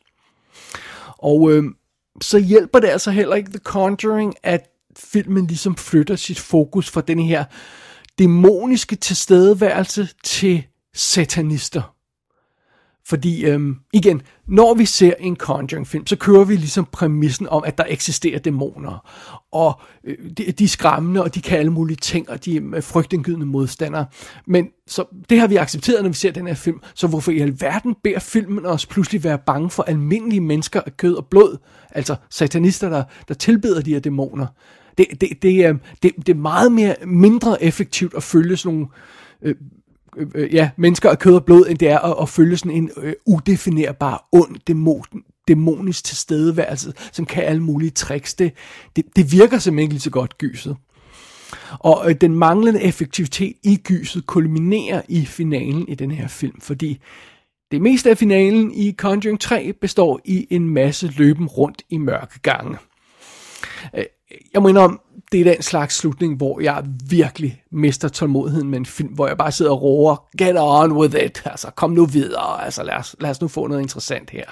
Og 1.18 1.52
øh, 1.52 1.64
så 2.22 2.38
hjælper 2.38 2.80
det 2.80 2.88
altså 2.88 3.12
heller 3.12 3.36
ikke 3.36 3.50
The 3.50 3.60
Conjuring, 3.60 4.36
at 4.44 4.70
filmen 4.98 5.48
ligesom 5.48 5.76
flytter 5.76 6.16
sit 6.16 6.40
fokus 6.40 6.90
fra 6.90 7.02
den 7.02 7.20
her 7.20 7.44
dæmoniske 8.20 8.96
tilstedeværelse 8.96 10.10
til 10.24 10.64
satanister. 10.94 11.95
Fordi 13.08 13.46
øhm, 13.46 13.76
igen, 13.94 14.22
når 14.48 14.74
vi 14.74 14.86
ser 14.86 15.13
en 15.20 15.36
Conjuring-film, 15.36 16.08
så 16.08 16.15
kører 16.15 16.44
vi 16.44 16.56
ligesom 16.56 16.88
præmissen 16.91 17.50
om, 17.50 17.63
at 17.65 17.78
der 17.78 17.84
eksisterer 17.88 18.39
dæmoner. 18.39 19.10
Og 19.52 19.80
øh, 20.04 20.18
de, 20.38 20.52
de 20.52 20.63
er 20.63 20.68
skræmmende, 20.68 21.24
og 21.24 21.36
de 21.36 21.41
kan 21.41 21.60
alle 21.60 21.72
mulige 21.72 21.98
ting, 21.98 22.30
og 22.30 22.46
de 22.46 22.58
er 22.58 22.82
frygtindgydende 22.82 23.46
modstandere. 23.46 24.06
Men 24.48 24.68
så, 24.88 25.06
det 25.30 25.39
har 25.39 25.48
vi 25.48 25.56
accepteret, 25.56 26.04
når 26.04 26.10
vi 26.10 26.15
ser 26.15 26.32
den 26.32 26.48
her 26.48 26.54
film. 26.54 26.80
Så 26.94 27.08
hvorfor 27.08 27.32
i 27.32 27.39
alverden 27.39 27.96
beder 28.04 28.20
filmen 28.20 28.65
os 28.65 28.86
pludselig 28.86 29.24
være 29.24 29.39
bange 29.46 29.70
for 29.70 29.84
almindelige 29.84 30.41
mennesker 30.41 30.82
af 30.86 30.98
kød 30.98 31.15
og 31.15 31.26
blod? 31.26 31.58
Altså 31.91 32.15
satanister, 32.30 32.89
der, 32.89 33.04
der 33.28 33.34
tilbeder 33.34 33.82
de 33.82 33.94
her 33.94 34.00
dæmoner. 34.00 34.48
Det, 34.98 35.08
det, 35.22 35.30
det, 35.41 35.65
er, 35.65 35.74
det, 36.04 36.12
det 36.18 36.30
er 36.30 36.39
meget 36.39 36.72
mere 36.72 36.96
mindre 37.06 37.63
effektivt 37.63 38.13
at 38.13 38.24
følge 38.24 38.58
sådan 38.58 38.74
nogle... 38.74 38.88
Øh, 39.41 39.56
Øh, 40.17 40.28
øh, 40.36 40.54
ja, 40.54 40.69
mennesker 40.78 41.10
af 41.10 41.19
kød 41.19 41.36
og 41.36 41.45
blod, 41.45 41.65
end 41.69 41.78
det 41.78 41.89
er 41.89 41.99
at, 41.99 42.15
at 42.21 42.30
følge 42.30 42.58
sådan 42.58 42.71
en 42.71 42.89
øh, 42.97 43.13
udefinerbar, 43.25 44.28
ond 44.32 44.56
dæmon, 44.67 45.04
dæmonisk 45.47 46.04
tilstedeværelse, 46.04 46.93
som 47.12 47.25
kan 47.25 47.43
alle 47.43 47.63
mulige 47.63 47.91
tricks. 47.91 48.34
Det, 48.34 48.54
det, 48.95 49.06
det 49.15 49.32
virker 49.32 49.60
simpelthen 49.60 49.84
ikke 49.84 49.93
lige 49.93 50.01
så 50.01 50.10
godt 50.10 50.38
gyset. 50.38 50.78
Og 51.80 52.10
øh, 52.10 52.15
den 52.21 52.36
manglende 52.36 52.82
effektivitet 52.82 53.54
i 53.63 53.75
gyset 53.75 54.25
kulminerer 54.25 55.01
i 55.08 55.25
finalen 55.25 55.88
i 55.88 55.95
den 55.95 56.12
her 56.12 56.28
film, 56.28 56.62
fordi 56.62 57.01
det 57.71 57.82
meste 57.82 58.10
af 58.10 58.17
finalen 58.17 58.71
i 58.73 58.93
Conjuring 58.97 59.39
3 59.39 59.73
består 59.82 60.19
i 60.25 60.47
en 60.49 60.69
masse 60.69 61.13
løben 61.17 61.47
rundt 61.47 61.84
i 61.89 61.97
mørke 61.97 62.39
gange. 62.41 62.78
Øh, 63.97 64.06
jeg 64.54 64.62
må 64.62 64.67
indrømme, 64.67 64.97
det 65.36 65.48
er 65.48 65.54
den 65.54 65.62
slags 65.62 65.95
slutning, 65.95 66.38
hvor 66.38 66.60
jeg 66.60 66.84
virkelig 67.10 67.63
mister 67.71 68.08
tålmodigheden 68.08 68.69
med 68.69 68.80
en 68.80 68.86
film, 68.86 69.13
hvor 69.13 69.28
jeg 69.28 69.38
bare 69.38 69.52
sidder 69.52 69.71
og 69.71 69.82
roer, 69.82 70.28
get 70.38 70.56
on 70.60 70.91
with 70.91 71.15
it, 71.26 71.41
altså 71.45 71.71
kom 71.71 71.91
nu 71.91 72.06
videre, 72.06 72.65
altså 72.65 72.84
lad 72.84 72.93
os, 72.93 73.15
lad 73.19 73.30
os 73.30 73.41
nu 73.41 73.48
få 73.48 73.67
noget 73.67 73.82
interessant 73.82 74.30
her. 74.30 74.45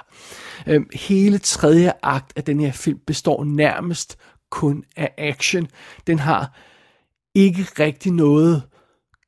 Øhm, 0.67 0.89
hele 0.93 1.37
tredje 1.37 1.91
akt 2.03 2.33
af 2.35 2.43
den 2.43 2.59
her 2.59 2.71
film 2.71 2.99
består 3.07 3.43
nærmest 3.43 4.17
kun 4.51 4.83
af 4.97 5.13
action. 5.17 5.67
Den 6.07 6.19
har 6.19 6.59
ikke 7.35 7.67
rigtig 7.79 8.11
noget 8.11 8.61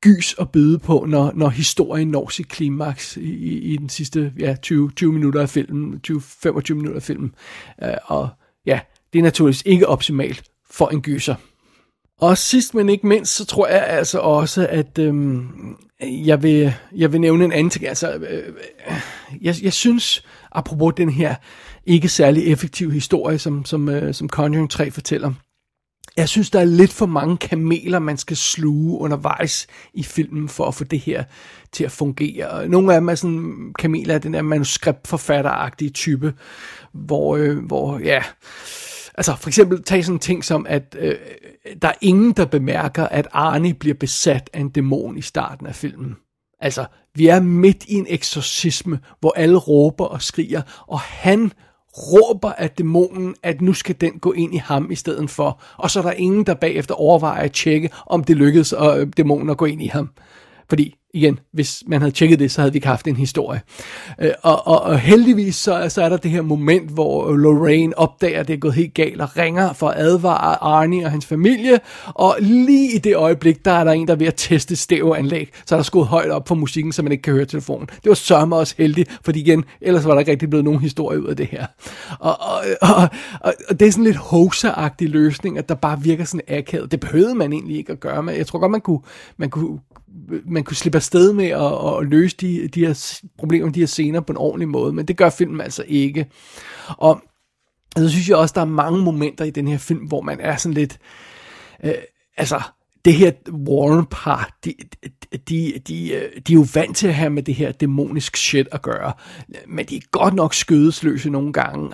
gys 0.00 0.34
at 0.38 0.50
byde 0.50 0.78
på, 0.78 1.04
når, 1.08 1.32
når 1.34 1.48
historien 1.48 2.08
når 2.08 2.28
sit 2.28 2.48
klimaks 2.48 3.16
i, 3.16 3.34
i, 3.34 3.58
i 3.58 3.76
den 3.76 3.88
sidste 3.88 4.32
ja, 4.38 4.56
20, 4.62 4.90
20 4.90 5.12
minutter 5.12 5.40
af 5.40 5.48
filmen, 5.48 6.00
20-25 6.10 6.74
minutter 6.74 6.96
af 6.96 7.02
filmen. 7.02 7.34
Øh, 7.82 7.94
og 8.04 8.28
ja, 8.66 8.80
det 9.12 9.18
er 9.18 9.22
naturligvis 9.22 9.62
ikke 9.66 9.88
optimalt 9.88 10.50
for 10.70 10.88
en 10.88 11.02
gyser. 11.02 11.34
Og 12.20 12.38
sidst 12.38 12.74
men 12.74 12.88
ikke 12.88 13.06
mindst, 13.06 13.36
så 13.36 13.44
tror 13.44 13.66
jeg 13.66 13.86
altså 13.86 14.18
også, 14.18 14.66
at 14.70 14.98
øhm, 14.98 15.76
jeg, 16.00 16.42
vil, 16.42 16.72
jeg 16.96 17.12
vil 17.12 17.20
nævne 17.20 17.44
en 17.44 17.52
anden 17.52 17.70
ting. 17.70 17.86
Altså, 17.86 18.14
øh, 18.14 18.54
jeg, 19.40 19.54
jeg 19.62 19.72
synes, 19.72 20.24
apropos 20.52 20.94
den 20.96 21.10
her 21.10 21.34
ikke 21.86 22.08
særlig 22.08 22.52
effektive 22.52 22.92
historie, 22.92 23.38
som, 23.38 23.64
som, 23.64 23.88
øh, 23.88 24.14
som 24.14 24.28
Conjuring 24.28 24.70
3 24.70 24.90
fortæller, 24.90 25.32
jeg 26.16 26.28
synes, 26.28 26.50
der 26.50 26.60
er 26.60 26.64
lidt 26.64 26.92
for 26.92 27.06
mange 27.06 27.36
kameler, 27.36 27.98
man 27.98 28.16
skal 28.16 28.36
sluge 28.36 29.00
undervejs 29.00 29.66
i 29.94 30.02
filmen, 30.02 30.48
for 30.48 30.64
at 30.64 30.74
få 30.74 30.84
det 30.84 31.00
her 31.00 31.24
til 31.72 31.84
at 31.84 31.92
fungere. 31.92 32.68
Nogle 32.68 32.94
af 32.94 33.00
dem 33.00 33.08
er 33.08 33.14
sådan 33.14 33.74
kameler 33.78 34.14
er 34.14 34.18
den 34.18 34.34
der 34.34 34.42
manuskriptforfatteragtige 34.42 35.90
type, 35.90 36.34
hvor, 36.92 37.36
øh, 37.36 37.58
hvor 37.58 37.98
ja, 37.98 38.22
Altså 39.16 39.36
for 39.36 39.48
eksempel 39.48 39.82
tag 39.82 40.04
sådan 40.04 40.16
en 40.16 40.20
ting 40.20 40.44
som, 40.44 40.66
at 40.68 40.96
øh, 40.98 41.14
der 41.82 41.88
er 41.88 41.94
ingen, 42.00 42.32
der 42.32 42.44
bemærker, 42.44 43.08
at 43.08 43.28
Arne 43.32 43.74
bliver 43.74 43.94
besat 43.94 44.50
af 44.52 44.60
en 44.60 44.68
dæmon 44.68 45.18
i 45.18 45.22
starten 45.22 45.66
af 45.66 45.74
filmen. 45.74 46.16
Altså, 46.60 46.84
vi 47.14 47.26
er 47.26 47.40
midt 47.40 47.84
i 47.84 47.94
en 47.94 48.06
eksorcisme, 48.08 48.98
hvor 49.20 49.32
alle 49.36 49.58
råber 49.58 50.04
og 50.04 50.22
skriger, 50.22 50.62
og 50.86 51.00
han 51.00 51.52
råber 51.96 52.52
af 52.52 52.70
dæmonen, 52.70 53.34
at 53.42 53.60
nu 53.60 53.72
skal 53.72 53.96
den 54.00 54.18
gå 54.18 54.32
ind 54.32 54.54
i 54.54 54.58
ham 54.58 54.90
i 54.90 54.94
stedet 54.94 55.30
for. 55.30 55.62
Og 55.76 55.90
så 55.90 55.98
er 55.98 56.02
der 56.02 56.12
ingen, 56.12 56.46
der 56.46 56.54
bagefter 56.54 56.94
overvejer 56.94 57.42
at 57.42 57.52
tjekke, 57.52 57.90
om 58.06 58.24
det 58.24 58.36
lykkedes 58.36 58.72
at 58.72 59.16
dæmonen 59.16 59.50
at 59.50 59.56
gå 59.56 59.64
ind 59.64 59.82
i 59.82 59.86
ham. 59.86 60.10
Fordi 60.68 60.94
igen, 61.16 61.38
hvis 61.52 61.82
man 61.86 62.00
havde 62.00 62.14
tjekket 62.14 62.38
det, 62.38 62.50
så 62.50 62.60
havde 62.60 62.72
vi 62.72 62.76
ikke 62.76 62.86
haft 62.86 63.06
en 63.06 63.16
historie. 63.16 63.60
Øh, 64.20 64.30
og, 64.42 64.66
og, 64.66 64.82
og 64.82 64.98
heldigvis 64.98 65.56
så, 65.56 65.88
så 65.88 66.02
er 66.02 66.08
der 66.08 66.16
det 66.16 66.30
her 66.30 66.42
moment, 66.42 66.90
hvor 66.90 67.32
Lorraine 67.32 67.98
opdager, 67.98 68.40
at 68.40 68.48
det 68.48 68.54
er 68.54 68.58
gået 68.58 68.74
helt 68.74 68.94
galt, 68.94 69.20
og 69.20 69.36
ringer 69.36 69.72
for 69.72 69.88
at 69.88 70.00
advare 70.00 70.62
Arnie 70.62 71.04
og 71.04 71.10
hans 71.10 71.26
familie, 71.26 71.80
og 72.04 72.36
lige 72.40 72.96
i 72.96 72.98
det 72.98 73.16
øjeblik, 73.16 73.64
der 73.64 73.72
er 73.72 73.84
der 73.84 73.92
en, 73.92 74.08
der 74.08 74.14
er 74.14 74.18
ved 74.18 74.26
at 74.26 74.34
teste 74.36 74.76
stereoanlæg, 74.76 75.50
så 75.66 75.74
er 75.74 75.78
der 75.78 75.84
skudt 75.84 76.06
højt 76.06 76.30
op 76.30 76.48
for 76.48 76.54
musikken, 76.54 76.92
så 76.92 77.02
man 77.02 77.12
ikke 77.12 77.22
kan 77.22 77.32
høre 77.32 77.44
telefonen. 77.44 77.86
Det 77.86 78.08
var 78.08 78.14
sørme 78.14 78.56
også 78.56 78.74
heldigt, 78.78 79.18
fordi 79.24 79.40
igen, 79.40 79.64
ellers 79.80 80.04
var 80.04 80.12
der 80.12 80.18
ikke 80.18 80.32
rigtig 80.32 80.50
blevet 80.50 80.64
nogen 80.64 80.80
historie 80.80 81.22
ud 81.22 81.26
af 81.26 81.36
det 81.36 81.46
her. 81.46 81.66
Og, 82.18 82.40
og, 82.40 82.60
og, 82.82 83.08
og, 83.40 83.54
og 83.68 83.80
det 83.80 83.88
er 83.88 83.92
sådan 83.92 84.04
lidt 84.04 84.16
hoaxer 84.16 84.90
løsning, 85.00 85.58
at 85.58 85.68
der 85.68 85.74
bare 85.74 86.02
virker 86.02 86.24
sådan 86.24 86.40
akavet. 86.48 86.92
Det 86.92 87.00
behøvede 87.00 87.34
man 87.34 87.52
egentlig 87.52 87.76
ikke 87.76 87.92
at 87.92 88.00
gøre, 88.00 88.22
men 88.22 88.36
jeg 88.36 88.46
tror 88.46 88.58
godt, 88.58 88.72
man 88.72 88.80
kunne, 88.80 89.00
man 89.36 89.50
kunne 89.50 89.78
man 90.46 90.64
kunne 90.64 90.76
slippe 90.76 90.96
afsted 90.96 91.32
med 91.32 91.46
at, 91.46 91.98
at 91.98 92.10
løse 92.10 92.36
de, 92.36 92.68
de 92.68 92.86
her 92.86 93.22
problemer, 93.38 93.70
de 93.70 93.80
her 93.80 93.86
scener 93.86 94.20
på 94.20 94.32
en 94.32 94.36
ordentlig 94.36 94.68
måde, 94.68 94.92
men 94.92 95.06
det 95.06 95.16
gør 95.16 95.30
filmen 95.30 95.60
altså 95.60 95.84
ikke. 95.88 96.26
Og 96.88 97.22
så 97.96 98.08
synes 98.08 98.28
jeg 98.28 98.36
også, 98.36 98.52
der 98.54 98.60
er 98.60 98.64
mange 98.64 99.02
momenter 99.02 99.44
i 99.44 99.50
den 99.50 99.68
her 99.68 99.78
film, 99.78 100.06
hvor 100.06 100.20
man 100.20 100.40
er 100.40 100.56
sådan 100.56 100.74
lidt, 100.74 100.98
øh, 101.84 101.94
altså, 102.36 102.60
det 103.04 103.14
her 103.14 103.32
Warren-par, 103.52 104.58
de, 104.64 104.74
de, 105.32 105.38
de, 105.48 105.72
de, 105.88 106.30
de 106.46 106.52
er 106.52 106.54
jo 106.54 106.66
vant 106.74 106.96
til 106.96 107.08
at 107.08 107.14
have 107.14 107.30
med 107.30 107.42
det 107.42 107.54
her 107.54 107.72
dæmonisk 107.72 108.36
shit 108.36 108.68
at 108.72 108.82
gøre, 108.82 109.12
men 109.68 109.86
de 109.86 109.96
er 109.96 110.00
godt 110.10 110.34
nok 110.34 110.54
skødesløse 110.54 111.30
nogle 111.30 111.52
gange. 111.52 111.90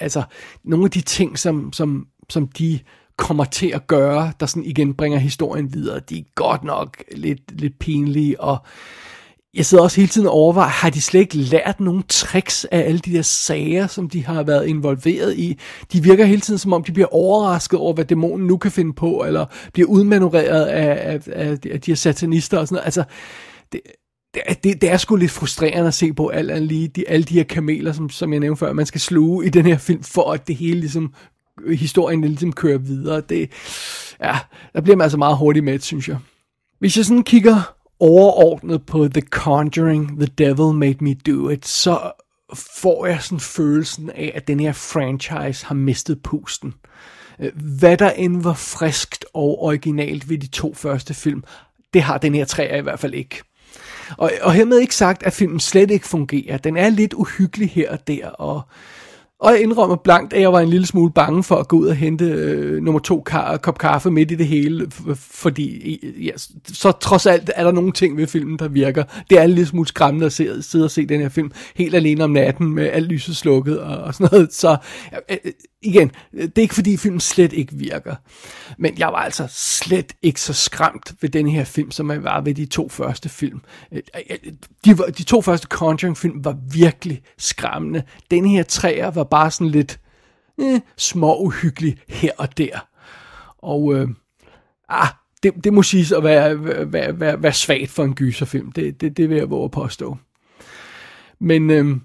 Altså, 0.00 0.22
nogle 0.64 0.84
af 0.84 0.90
de 0.90 1.00
ting, 1.00 1.38
som, 1.38 1.72
som, 1.72 2.06
som 2.28 2.48
de 2.48 2.80
kommer 3.18 3.44
til 3.44 3.72
at 3.74 3.86
gøre, 3.86 4.32
der 4.40 4.46
sådan 4.46 4.64
igen 4.64 4.94
bringer 4.94 5.18
historien 5.18 5.74
videre. 5.74 6.00
De 6.00 6.18
er 6.18 6.24
godt 6.34 6.64
nok 6.64 7.02
lidt, 7.12 7.60
lidt 7.60 7.78
pinlige, 7.78 8.40
og 8.40 8.58
jeg 9.56 9.66
sidder 9.66 9.84
også 9.84 10.00
hele 10.00 10.08
tiden 10.08 10.26
og 10.26 10.32
overvejer, 10.32 10.68
har 10.68 10.90
de 10.90 11.00
slet 11.00 11.20
ikke 11.20 11.36
lært 11.36 11.80
nogen 11.80 12.02
tricks 12.08 12.64
af 12.64 12.78
alle 12.78 12.98
de 12.98 13.12
der 13.12 13.22
sager, 13.22 13.86
som 13.86 14.10
de 14.10 14.24
har 14.24 14.42
været 14.42 14.66
involveret 14.66 15.38
i? 15.38 15.58
De 15.92 16.02
virker 16.02 16.24
hele 16.24 16.40
tiden, 16.40 16.58
som 16.58 16.72
om 16.72 16.84
de 16.84 16.92
bliver 16.92 17.14
overrasket 17.14 17.78
over, 17.78 17.94
hvad 17.94 18.04
dæmonen 18.04 18.46
nu 18.46 18.56
kan 18.56 18.70
finde 18.70 18.92
på, 18.92 19.24
eller 19.26 19.46
bliver 19.72 19.88
udmanøvreret 19.88 20.64
af, 20.64 21.12
af, 21.12 21.20
af, 21.32 21.58
af 21.70 21.80
de 21.80 21.90
her 21.90 21.94
satanister 21.94 22.58
og 22.58 22.68
sådan 22.68 22.74
noget. 22.74 22.84
Altså, 22.84 23.04
det, 23.72 23.80
det, 24.64 24.80
det 24.80 24.90
er 24.90 24.96
sgu 24.96 25.16
lidt 25.16 25.30
frustrerende 25.30 25.88
at 25.88 25.94
se 25.94 26.12
på 26.12 26.28
alt 26.28 26.62
lige, 26.62 26.88
de, 26.88 27.08
alle 27.08 27.24
de 27.24 27.34
her 27.34 27.44
kameler, 27.44 27.92
som, 27.92 28.10
som 28.10 28.32
jeg 28.32 28.40
nævnte 28.40 28.58
før, 28.58 28.72
man 28.72 28.86
skal 28.86 29.00
sluge 29.00 29.46
i 29.46 29.48
den 29.48 29.66
her 29.66 29.78
film, 29.78 30.02
for 30.02 30.32
at 30.32 30.48
det 30.48 30.56
hele 30.56 30.80
ligesom 30.80 31.12
historien 31.76 32.20
ligesom 32.20 32.52
kører 32.52 32.78
videre. 32.78 33.20
Det, 33.20 33.50
ja, 34.22 34.38
der 34.74 34.80
bliver 34.80 34.96
man 34.96 35.04
altså 35.04 35.18
meget 35.18 35.36
hurtigt 35.36 35.64
med, 35.64 35.78
synes 35.78 36.08
jeg. 36.08 36.18
Hvis 36.78 36.96
jeg 36.96 37.04
sådan 37.04 37.22
kigger 37.22 37.74
overordnet 38.00 38.86
på 38.86 39.08
The 39.08 39.22
Conjuring, 39.30 40.20
The 40.20 40.26
Devil 40.38 40.74
Made 40.74 40.96
Me 41.00 41.14
Do 41.14 41.50
It, 41.50 41.66
så 41.66 42.12
får 42.54 43.06
jeg 43.06 43.22
sådan 43.22 43.40
følelsen 43.40 44.10
af, 44.10 44.32
at 44.34 44.48
den 44.48 44.60
her 44.60 44.72
franchise 44.72 45.66
har 45.66 45.74
mistet 45.74 46.22
pusten. 46.22 46.74
Øh, 47.40 47.50
hvad 47.78 47.96
der 47.96 48.10
end 48.10 48.42
var 48.42 48.54
friskt 48.54 49.24
og 49.34 49.62
originalt 49.62 50.28
ved 50.28 50.38
de 50.38 50.46
to 50.46 50.74
første 50.74 51.14
film, 51.14 51.44
det 51.94 52.02
har 52.02 52.18
den 52.18 52.34
her 52.34 52.44
træer 52.44 52.76
i 52.76 52.82
hvert 52.82 53.00
fald 53.00 53.14
ikke. 53.14 53.42
Og, 54.18 54.32
og 54.42 54.52
hermed 54.52 54.78
ikke 54.78 54.94
sagt, 54.94 55.22
at 55.22 55.32
filmen 55.32 55.60
slet 55.60 55.90
ikke 55.90 56.08
fungerer. 56.08 56.58
Den 56.58 56.76
er 56.76 56.88
lidt 56.88 57.14
uhyggelig 57.14 57.70
her 57.70 57.90
og 57.90 58.06
der, 58.06 58.28
og 58.28 58.62
og 59.40 59.52
jeg 59.52 59.60
indrømmer 59.60 59.96
blankt, 59.96 60.32
at 60.32 60.40
jeg 60.40 60.52
var 60.52 60.60
en 60.60 60.68
lille 60.68 60.86
smule 60.86 61.12
bange 61.12 61.42
for 61.42 61.56
at 61.56 61.68
gå 61.68 61.76
ud 61.76 61.86
og 61.86 61.96
hente 61.96 62.24
øh, 62.24 62.82
nummer 62.82 62.98
to 62.98 63.24
ka- 63.30 63.56
kop 63.56 63.78
kaffe 63.78 64.10
midt 64.10 64.30
i 64.30 64.34
det 64.34 64.46
hele, 64.46 64.86
fordi 65.16 65.98
ja, 66.24 66.30
så 66.66 66.92
trods 66.92 67.26
alt 67.26 67.50
er 67.54 67.64
der 67.64 67.72
nogle 67.72 67.92
ting 67.92 68.16
ved 68.16 68.26
filmen, 68.26 68.58
der 68.58 68.68
virker. 68.68 69.04
Det 69.30 69.38
er 69.38 69.42
en 69.42 69.50
lille 69.50 69.66
smule 69.66 69.88
skræmmende 69.88 70.26
at 70.26 70.32
se, 70.32 70.62
sidde 70.62 70.84
og 70.84 70.90
se 70.90 71.06
den 71.06 71.20
her 71.20 71.28
film 71.28 71.52
helt 71.74 71.94
alene 71.94 72.24
om 72.24 72.30
natten 72.30 72.74
med 72.74 72.90
alt 72.92 73.06
lyset 73.06 73.36
slukket 73.36 73.80
og, 73.80 73.96
og 73.96 74.14
sådan 74.14 74.28
noget. 74.32 74.54
Så 74.54 74.76
øh, 75.30 75.36
øh, 75.44 75.52
igen, 75.82 76.10
det 76.32 76.58
er 76.58 76.62
ikke 76.62 76.74
fordi 76.74 76.96
filmen 76.96 77.20
slet 77.20 77.52
ikke 77.52 77.74
virker. 77.74 78.14
Men 78.78 78.98
jeg 78.98 79.08
var 79.08 79.18
altså 79.18 79.46
slet 79.50 80.12
ikke 80.22 80.40
så 80.40 80.52
skræmt 80.52 81.14
ved 81.20 81.30
den 81.30 81.48
her 81.48 81.64
film, 81.64 81.90
som 81.90 82.10
jeg 82.10 82.24
var 82.24 82.40
ved 82.40 82.54
de 82.54 82.66
to 82.66 82.88
første 82.88 83.28
film. 83.28 83.60
Øh, 83.92 84.02
øh, 84.30 84.36
de, 84.84 84.98
var, 84.98 85.04
de, 85.04 85.12
de 85.12 85.22
to 85.22 85.42
første 85.42 85.66
Conjuring-film 85.66 86.44
var 86.44 86.56
virkelig 86.72 87.22
skræmmende. 87.38 88.02
Den 88.30 88.46
her 88.46 88.62
træer 88.62 89.10
var 89.10 89.24
bare 89.30 89.50
sådan 89.50 89.70
lidt 89.70 90.00
eh, 90.58 90.80
små 90.96 91.36
uhyggelig 91.38 91.98
her 92.08 92.30
og 92.38 92.58
der. 92.58 92.88
Og 93.58 93.94
øh, 93.94 94.08
ah, 94.88 95.08
det, 95.42 95.64
det 95.64 95.72
må 95.72 95.82
siges 95.82 96.12
at 96.12 96.24
være, 96.24 96.64
være, 96.92 97.20
være, 97.20 97.42
være 97.42 97.52
svagt 97.52 97.90
for 97.90 98.04
en 98.04 98.14
gyserfilm. 98.14 98.72
Det, 98.72 99.00
det, 99.00 99.16
det 99.16 99.28
vil 99.28 99.36
jeg 99.36 99.50
våge 99.50 99.64
at 99.64 99.70
påstå. 99.70 100.16
Men 101.38 101.70
øh, 101.70 101.96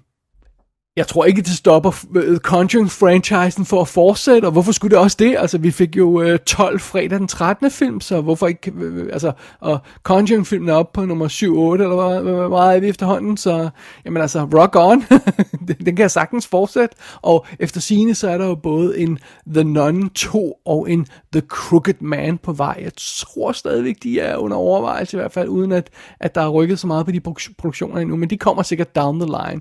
jeg 0.96 1.06
tror 1.06 1.24
ikke, 1.24 1.42
det 1.42 1.52
stopper 1.52 2.04
øh, 2.14 2.38
Conjuring-franchisen 2.38 3.64
for 3.64 3.80
at 3.80 3.88
fortsætte, 3.88 4.46
og 4.46 4.52
hvorfor 4.52 4.72
skulle 4.72 4.90
det 4.90 4.98
også 4.98 5.16
det? 5.20 5.36
Altså, 5.38 5.58
vi 5.58 5.70
fik 5.70 5.96
jo 5.96 6.22
øh, 6.22 6.38
12 6.38 6.80
fredag 6.80 7.18
den 7.18 7.28
13. 7.28 7.70
film, 7.70 8.00
så 8.00 8.20
hvorfor 8.20 8.46
ikke, 8.46 8.72
øh, 8.76 8.96
øh, 8.96 9.08
altså, 9.12 9.32
og 9.60 9.78
Conjuring-filmen 10.02 10.68
er 10.68 10.74
oppe 10.74 11.00
på 11.00 11.04
nummer 11.06 11.28
7-8, 11.28 11.82
eller 11.82 12.08
hvad, 12.08 12.32
hvad 12.32 12.48
meget 12.48 12.76
er 12.76 12.80
vi 12.80 12.88
efterhånden, 12.88 13.36
så, 13.36 13.70
jamen 14.04 14.22
altså, 14.22 14.48
rock 14.54 14.76
on, 14.76 15.04
den 15.86 15.96
kan 15.96 15.98
jeg 15.98 16.10
sagtens 16.10 16.46
fortsætte, 16.46 16.96
og 17.22 17.46
efter 17.58 17.80
sine 17.80 18.14
så 18.14 18.28
er 18.28 18.38
der 18.38 18.46
jo 18.46 18.54
både 18.54 18.98
en 18.98 19.18
The 19.54 19.64
Nun 19.64 20.10
2 20.10 20.52
og 20.64 20.90
en 20.90 21.06
The 21.32 21.42
Crooked 21.48 22.00
Man 22.00 22.38
på 22.38 22.52
vej. 22.52 22.80
Jeg 22.82 22.92
tror 22.96 23.52
stadigvæk, 23.52 23.96
de 24.02 24.20
er 24.20 24.36
under 24.36 24.56
overvejelse 24.56 25.16
i 25.16 25.20
hvert 25.20 25.32
fald, 25.32 25.48
uden 25.48 25.72
at, 25.72 25.90
at 26.20 26.34
der 26.34 26.40
er 26.40 26.48
rykket 26.48 26.78
så 26.78 26.86
meget 26.86 27.06
på 27.06 27.12
de 27.12 27.20
produktioner 27.58 28.00
endnu, 28.00 28.16
men 28.16 28.30
de 28.30 28.38
kommer 28.38 28.62
sikkert 28.62 28.96
down 28.96 29.20
the 29.20 29.26
line. 29.26 29.60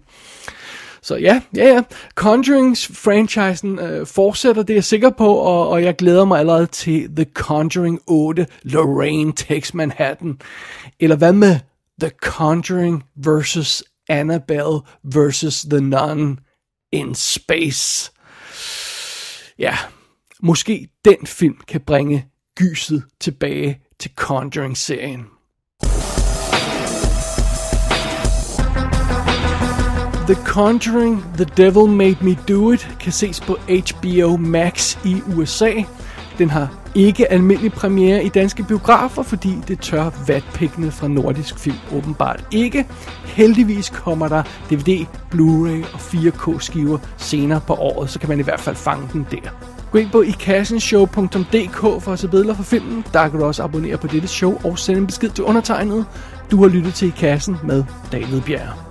Så 1.03 1.15
ja, 1.15 1.41
ja, 1.55 1.67
ja. 1.67 1.81
Conjurings-franchisen 2.15 3.79
øh, 3.79 4.07
fortsætter, 4.07 4.63
det 4.63 4.73
er 4.73 4.77
jeg 4.77 4.83
sikker 4.83 5.09
på, 5.09 5.33
og, 5.33 5.69
og 5.69 5.83
jeg 5.83 5.95
glæder 5.95 6.25
mig 6.25 6.39
allerede 6.39 6.67
til 6.67 7.15
The 7.15 7.25
Conjuring 7.33 8.01
8, 8.07 8.47
Lorraine 8.63 9.33
Takes 9.33 9.73
Manhattan. 9.73 10.39
Eller 10.99 11.15
hvad 11.15 11.33
med 11.33 11.59
The 12.01 12.11
Conjuring 12.21 13.03
versus 13.15 13.83
Annabelle 14.09 14.79
versus 15.03 15.61
The 15.61 15.81
Nun 15.81 16.39
in 16.91 17.15
Space? 17.15 18.11
Ja, 19.59 19.77
måske 20.39 20.87
den 21.05 21.27
film 21.27 21.57
kan 21.67 21.81
bringe 21.81 22.25
gyset 22.57 23.03
tilbage 23.19 23.81
til 23.99 24.11
Conjuring-serien. 24.15 25.25
The 30.31 30.45
Conjuring, 30.45 31.23
The 31.37 31.45
Devil 31.45 31.87
Made 31.87 32.15
Me 32.21 32.37
Do 32.47 32.71
It 32.71 32.95
kan 32.99 33.11
ses 33.11 33.39
på 33.39 33.57
HBO 33.67 34.37
Max 34.37 34.97
i 35.05 35.21
USA. 35.35 35.71
Den 36.37 36.49
har 36.49 36.67
ikke 36.95 37.31
almindelig 37.31 37.73
premiere 37.73 38.23
i 38.23 38.29
danske 38.29 38.63
biografer, 38.63 39.23
fordi 39.23 39.57
det 39.67 39.79
tør 39.79 40.09
vatpikkene 40.27 40.91
fra 40.91 41.07
nordisk 41.07 41.59
film 41.59 41.75
åbenbart 41.93 42.43
ikke. 42.51 42.87
Heldigvis 43.25 43.89
kommer 43.89 44.27
der 44.27 44.43
DVD, 44.69 45.05
Blu-ray 45.33 45.93
og 45.93 45.99
4K 45.99 46.59
skiver 46.59 46.97
senere 47.17 47.61
på 47.67 47.73
året, 47.73 48.09
så 48.09 48.19
kan 48.19 48.29
man 48.29 48.39
i 48.39 48.43
hvert 48.43 48.59
fald 48.59 48.75
fange 48.75 49.09
den 49.13 49.27
der. 49.31 49.49
Gå 49.91 49.97
ind 49.97 50.09
på 50.09 50.21
ikassenshow.dk 50.21 52.03
for 52.03 52.07
at 52.11 52.19
se 52.19 52.27
billeder 52.27 52.53
fra 52.53 52.63
filmen. 52.63 53.05
Der 53.13 53.27
kan 53.27 53.39
du 53.39 53.45
også 53.45 53.63
abonnere 53.63 53.97
på 53.97 54.07
dette 54.07 54.27
show 54.27 54.61
og 54.63 54.79
sende 54.79 55.01
en 55.01 55.07
besked 55.07 55.29
til 55.29 55.43
undertegnet. 55.43 56.05
Du 56.51 56.61
har 56.61 56.69
lyttet 56.69 56.93
til 56.93 57.07
I 57.07 57.11
Kassen 57.17 57.57
med 57.63 57.83
David 58.11 58.41
Bjerg. 58.41 58.90